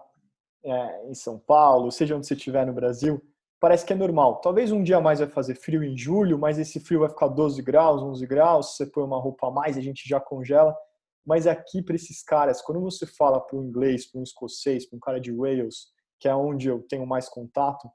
[0.64, 3.22] é, em São Paulo, seja onde você estiver no Brasil,
[3.58, 4.40] parece que é normal.
[4.40, 7.62] Talvez um dia mais vai fazer frio em julho, mas esse frio vai ficar 12
[7.62, 10.76] graus, 11 graus, você põe uma roupa a mais, a gente já congela.
[11.28, 14.96] Mas aqui para esses caras, quando você fala para um inglês, para um escocês, para
[14.96, 17.86] um cara de Wales, que é onde eu tenho mais contato,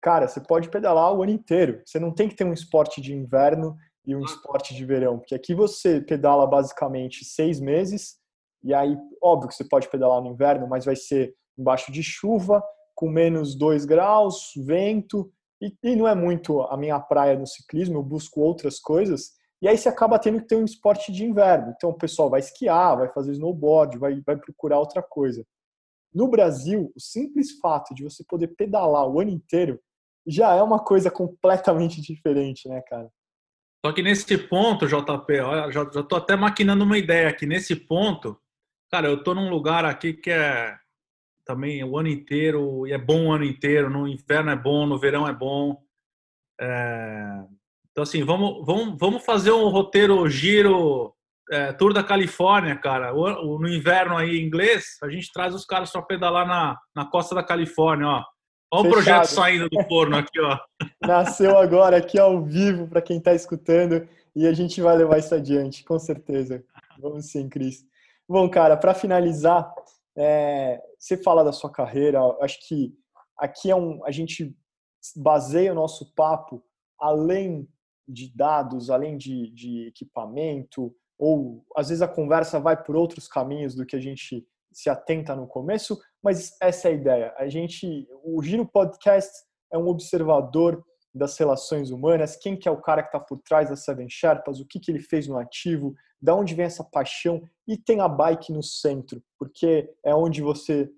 [0.00, 1.82] cara, você pode pedalar o ano inteiro.
[1.84, 3.76] Você não tem que ter um esporte de inverno
[4.06, 8.16] e um esporte de verão, porque aqui você pedala basicamente seis meses,
[8.62, 12.62] e aí, óbvio que você pode pedalar no inverno, mas vai ser embaixo de chuva,
[12.94, 15.28] com menos 2 graus, vento,
[15.60, 19.32] e, e, não é muito a minha praia no ciclismo, eu busco outras coisas,
[19.62, 21.72] e aí você acaba tendo que ter um esporte de inverno.
[21.76, 25.44] Então o pessoal vai esquiar, vai fazer snowboard, vai, vai procurar outra coisa.
[26.12, 29.80] No Brasil, o simples fato de você poder pedalar o ano inteiro
[30.26, 33.10] já é uma coisa completamente diferente, né, cara?
[33.84, 37.46] Só que nesse ponto, JP, olha, já, já tô até maquinando uma ideia aqui.
[37.46, 38.36] Nesse ponto,
[38.90, 40.76] cara, eu tô num lugar aqui que é
[41.44, 44.98] também o ano inteiro, e é bom o ano inteiro, no inverno é bom, no
[44.98, 45.80] verão é bom.
[46.60, 47.35] É...
[47.96, 51.14] Então, assim, vamos, vamos, vamos fazer um roteiro giro
[51.50, 53.14] é, Tour da Califórnia, cara.
[53.14, 57.06] O, o, no inverno aí inglês, a gente traz os caras para pedalar na, na
[57.06, 58.24] costa da Califórnia, ó.
[58.70, 60.58] Olha o projeto saindo do forno aqui, ó.
[61.00, 65.34] Nasceu agora aqui ao vivo para quem está escutando e a gente vai levar isso
[65.34, 66.62] adiante, com certeza.
[67.00, 67.82] Vamos sim, Cris.
[68.28, 69.72] Bom, cara, para finalizar,
[70.14, 72.92] é, você fala da sua carreira, acho que
[73.38, 74.54] aqui é um, a gente
[75.16, 76.62] baseia o nosso papo
[77.00, 77.66] além
[78.06, 83.74] de dados, além de, de equipamento, ou às vezes a conversa vai por outros caminhos
[83.74, 87.34] do que a gente se atenta no começo, mas essa é a ideia.
[87.38, 89.32] A gente, o Giro Podcast
[89.72, 90.84] é um observador
[91.14, 94.60] das relações humanas, quem que é o cara que está por trás das Seven Sherpas,
[94.60, 98.08] o que, que ele fez no ativo, da onde vem essa paixão e tem a
[98.08, 100.90] bike no centro, porque é onde você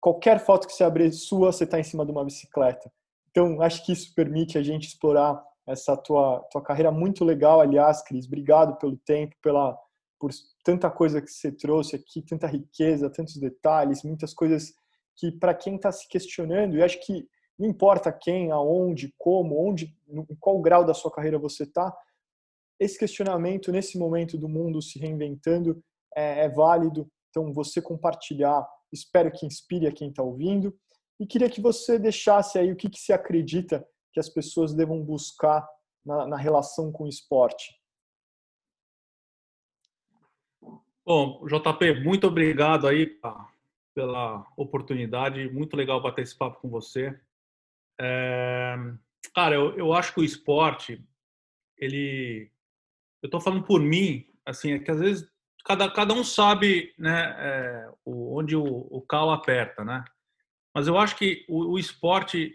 [0.00, 2.92] qualquer foto que você abrir sua, você está em cima de uma bicicleta.
[3.30, 8.02] Então, acho que isso permite a gente explorar essa tua tua carreira muito legal, aliás,
[8.02, 8.26] Cris.
[8.26, 9.78] Obrigado pelo tempo, pela
[10.18, 10.30] por
[10.64, 14.72] tanta coisa que você trouxe aqui, tanta riqueza, tantos detalhes, muitas coisas
[15.16, 19.94] que para quem está se questionando, e acho que não importa quem, aonde, como, onde,
[20.08, 21.94] em qual grau da sua carreira você está,
[22.80, 25.82] esse questionamento nesse momento do mundo se reinventando
[26.16, 27.08] é, é válido.
[27.30, 30.76] Então, você compartilhar, espero que inspire a quem está ouvindo.
[31.20, 35.02] E queria que você deixasse aí o que, que você acredita que as pessoas devam
[35.02, 35.68] buscar
[36.06, 37.78] na, na relação com o esporte.
[41.04, 43.20] Bom, JP, muito obrigado aí
[43.92, 45.50] pela oportunidade.
[45.50, 47.20] Muito legal bater esse papo com você.
[48.00, 48.76] É,
[49.34, 51.04] cara, eu, eu acho que o esporte,
[51.76, 52.50] ele
[53.20, 55.28] eu estou falando por mim, assim, é que às vezes
[55.64, 60.04] cada, cada um sabe né, é, onde o, o cal aperta, né?
[60.74, 62.54] Mas eu acho que o, o esporte,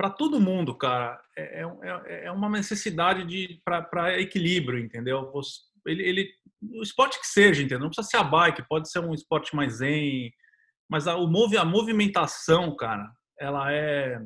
[0.00, 1.66] para todo mundo, cara, é, é,
[2.06, 5.30] é, é uma necessidade de para equilíbrio, entendeu?
[5.30, 6.30] Você, ele, ele,
[6.72, 7.80] o esporte que seja, entendeu?
[7.80, 10.32] Não precisa ser a bike, pode ser um esporte mais zen,
[10.88, 11.26] mas a, o,
[11.58, 14.18] a movimentação, cara, ela é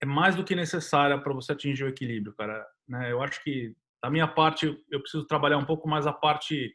[0.00, 2.66] é mais do que necessária para você atingir o equilíbrio, cara.
[2.88, 3.12] Né?
[3.12, 6.74] Eu acho que, da minha parte, eu preciso trabalhar um pouco mais a parte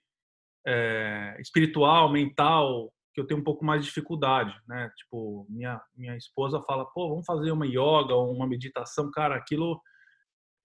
[0.67, 4.91] é, espiritual, mental, que eu tenho um pouco mais de dificuldade, né?
[4.97, 9.81] Tipo, minha minha esposa fala, pô, vamos fazer uma yoga ou uma meditação, cara, aquilo.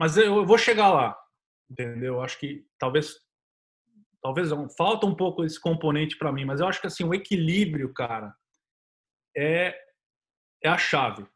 [0.00, 1.16] Mas eu, eu vou chegar lá,
[1.70, 2.14] entendeu?
[2.14, 3.16] Eu acho que talvez
[4.22, 7.92] talvez falta um pouco esse componente para mim, mas eu acho que assim o equilíbrio,
[7.92, 8.34] cara,
[9.36, 9.78] é
[10.62, 11.26] é a chave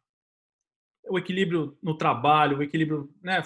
[1.08, 3.38] o equilíbrio no trabalho, o equilíbrio, né?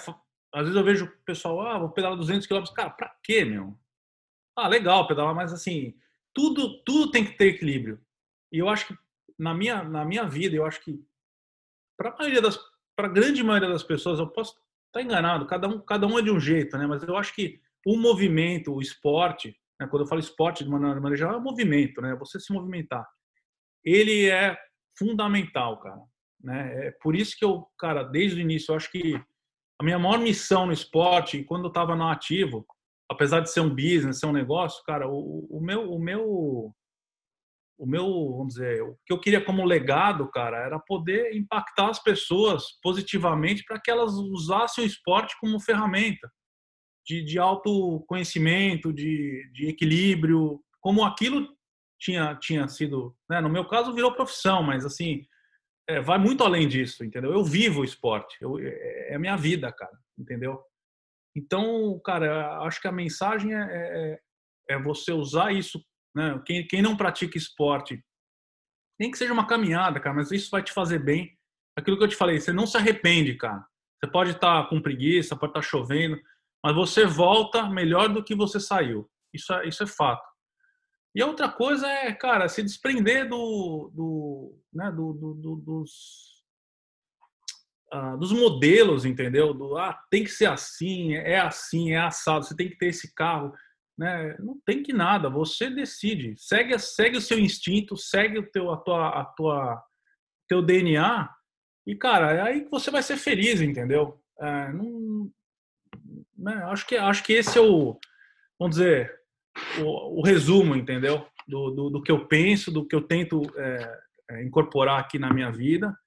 [0.53, 3.77] Às vezes eu vejo o pessoal, ah, vou pedalar 200 km, cara, pra quê, meu?
[4.55, 5.95] Ah, legal pedalar, mas assim,
[6.37, 7.99] tudo, tudo tem que ter equilíbrio.
[8.53, 8.95] E eu acho que
[9.39, 11.03] na minha, na minha vida, eu acho que
[11.97, 12.59] para a maioria das,
[12.95, 16.29] para grande maioria das pessoas, eu posso estar enganado, cada um, cada um é de
[16.29, 16.85] um jeito, né?
[16.85, 19.87] Mas eu acho que o movimento, o esporte, né?
[19.87, 22.15] quando eu falo esporte de maneira, de maneira geral, é movimento, né?
[22.17, 23.07] Você se movimentar.
[23.83, 24.55] Ele é
[24.95, 26.01] fundamental, cara.
[26.39, 26.87] Né?
[26.87, 29.19] É por isso que eu, cara, desde o início, eu acho que
[29.79, 32.63] a minha maior missão no esporte, quando eu estava no ativo,
[33.09, 36.73] apesar de ser um business, ser um negócio, cara, o, o meu, o meu,
[37.77, 38.05] o meu,
[38.37, 43.63] vamos dizer, o que eu queria como legado, cara, era poder impactar as pessoas positivamente
[43.63, 46.29] para que elas usassem o esporte como ferramenta
[47.05, 51.47] de, de autoconhecimento, de, de equilíbrio, como aquilo
[51.99, 53.39] tinha, tinha sido, né?
[53.39, 55.25] no meu caso virou profissão, mas assim,
[55.87, 57.31] é, vai muito além disso, entendeu?
[57.31, 60.61] Eu vivo o esporte, eu, é, é a minha vida, cara, entendeu?
[61.37, 64.19] Então, cara, acho que a mensagem é, é,
[64.71, 65.79] é você usar isso,
[66.15, 66.41] né?
[66.43, 68.03] Quem, quem não pratica esporte
[68.99, 71.37] Nem que seja uma caminhada, cara, mas isso vai te fazer bem.
[71.77, 73.63] Aquilo que eu te falei, você não se arrepende, cara.
[73.99, 76.19] Você pode estar tá com preguiça, pode estar tá chovendo,
[76.63, 79.07] mas você volta melhor do que você saiu.
[79.31, 80.27] Isso é, isso é fato.
[81.13, 86.36] E a outra coisa é, cara, se desprender do, do, né, do, do, do dos,
[87.93, 89.53] uh, dos modelos, entendeu?
[89.53, 93.13] Do, ah, tem que ser assim, é assim, é assado, você tem que ter esse
[93.13, 93.53] carro.
[93.97, 94.35] Né?
[94.39, 96.35] Não tem que nada, você decide.
[96.37, 99.83] Segue, segue o seu instinto, segue o teu, a tua, a tua,
[100.47, 101.29] teu DNA
[101.87, 104.19] e, cara, é aí que você vai ser feliz, entendeu?
[104.41, 105.31] É, não,
[106.37, 106.53] né?
[106.65, 107.97] acho, que, acho que esse é o,
[108.59, 109.09] vamos dizer,
[109.79, 111.25] o, o resumo, entendeu?
[111.47, 113.99] Do, do, do, que eu penso, do que eu tento é,
[114.31, 115.97] é, incorporar aqui na minha vida.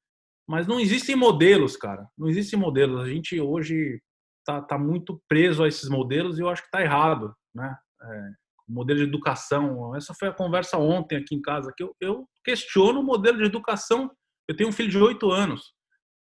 [0.51, 2.09] Mas não existem modelos, cara.
[2.19, 3.01] Não existem modelos.
[3.01, 4.03] A gente hoje
[4.45, 7.73] tá, tá muito preso a esses modelos e eu acho que tá errado, né?
[8.03, 8.31] É,
[8.69, 9.95] modelo de educação.
[9.95, 13.45] Essa foi a conversa ontem aqui em casa que eu, eu questiono o modelo de
[13.45, 14.11] educação.
[14.49, 15.73] Eu tenho um filho de oito anos.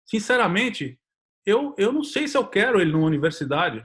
[0.06, 1.00] Sinceramente,
[1.46, 3.82] eu, eu não sei se eu quero ele numa universidade.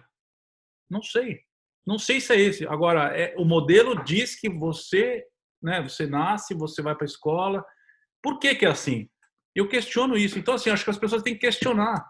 [0.90, 1.38] Não sei.
[1.86, 2.66] Não sei se é esse.
[2.66, 5.24] Agora, é, o modelo diz que você,
[5.62, 7.64] né, você nasce, você vai para a escola.
[8.20, 9.08] Por que, que é assim?
[9.56, 10.38] Eu questiono isso.
[10.38, 12.06] Então, assim, acho que as pessoas têm que questionar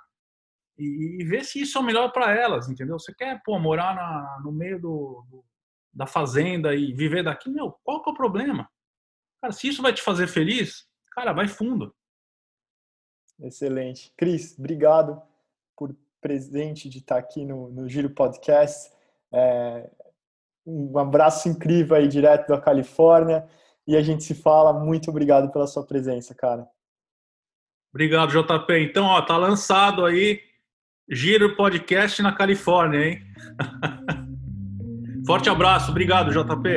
[0.76, 2.98] e, e ver se isso é o melhor para elas, entendeu?
[2.98, 5.44] Você quer, pô, morar na, no meio do, do,
[5.94, 7.48] da fazenda e viver daqui?
[7.48, 8.68] Meu, qual que é o problema?
[9.40, 11.94] Cara, se isso vai te fazer feliz, cara, vai fundo.
[13.40, 14.12] Excelente.
[14.16, 15.22] Cris, obrigado
[15.76, 18.90] por presente de estar aqui no, no Giro Podcast.
[19.32, 19.88] É,
[20.66, 23.48] um abraço incrível aí direto da Califórnia
[23.86, 24.72] e a gente se fala.
[24.72, 26.68] Muito obrigado pela sua presença, cara.
[27.92, 28.78] Obrigado, JP.
[28.80, 30.40] Então, ó, tá lançado aí
[31.08, 33.20] Giro Podcast na Califórnia, hein?
[35.26, 36.68] Forte abraço, obrigado, JP.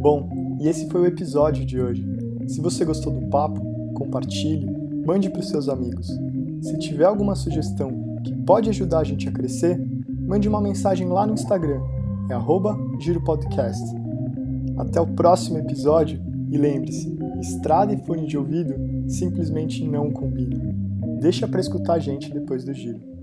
[0.00, 2.06] Bom, e esse foi o episódio de hoje.
[2.46, 3.60] Se você gostou do papo,
[3.94, 4.66] compartilhe,
[5.06, 6.08] mande para os seus amigos.
[6.62, 9.78] Se tiver alguma sugestão que pode ajudar a gente a crescer,
[10.26, 11.80] mande uma mensagem lá no Instagram,
[12.30, 13.84] é giropodcast.
[14.78, 16.20] Até o próximo episódio
[16.50, 18.74] e lembre-se, estrada e fone de ouvido
[19.06, 20.74] simplesmente não combinam.
[21.20, 23.13] Deixa para escutar a gente depois do giro.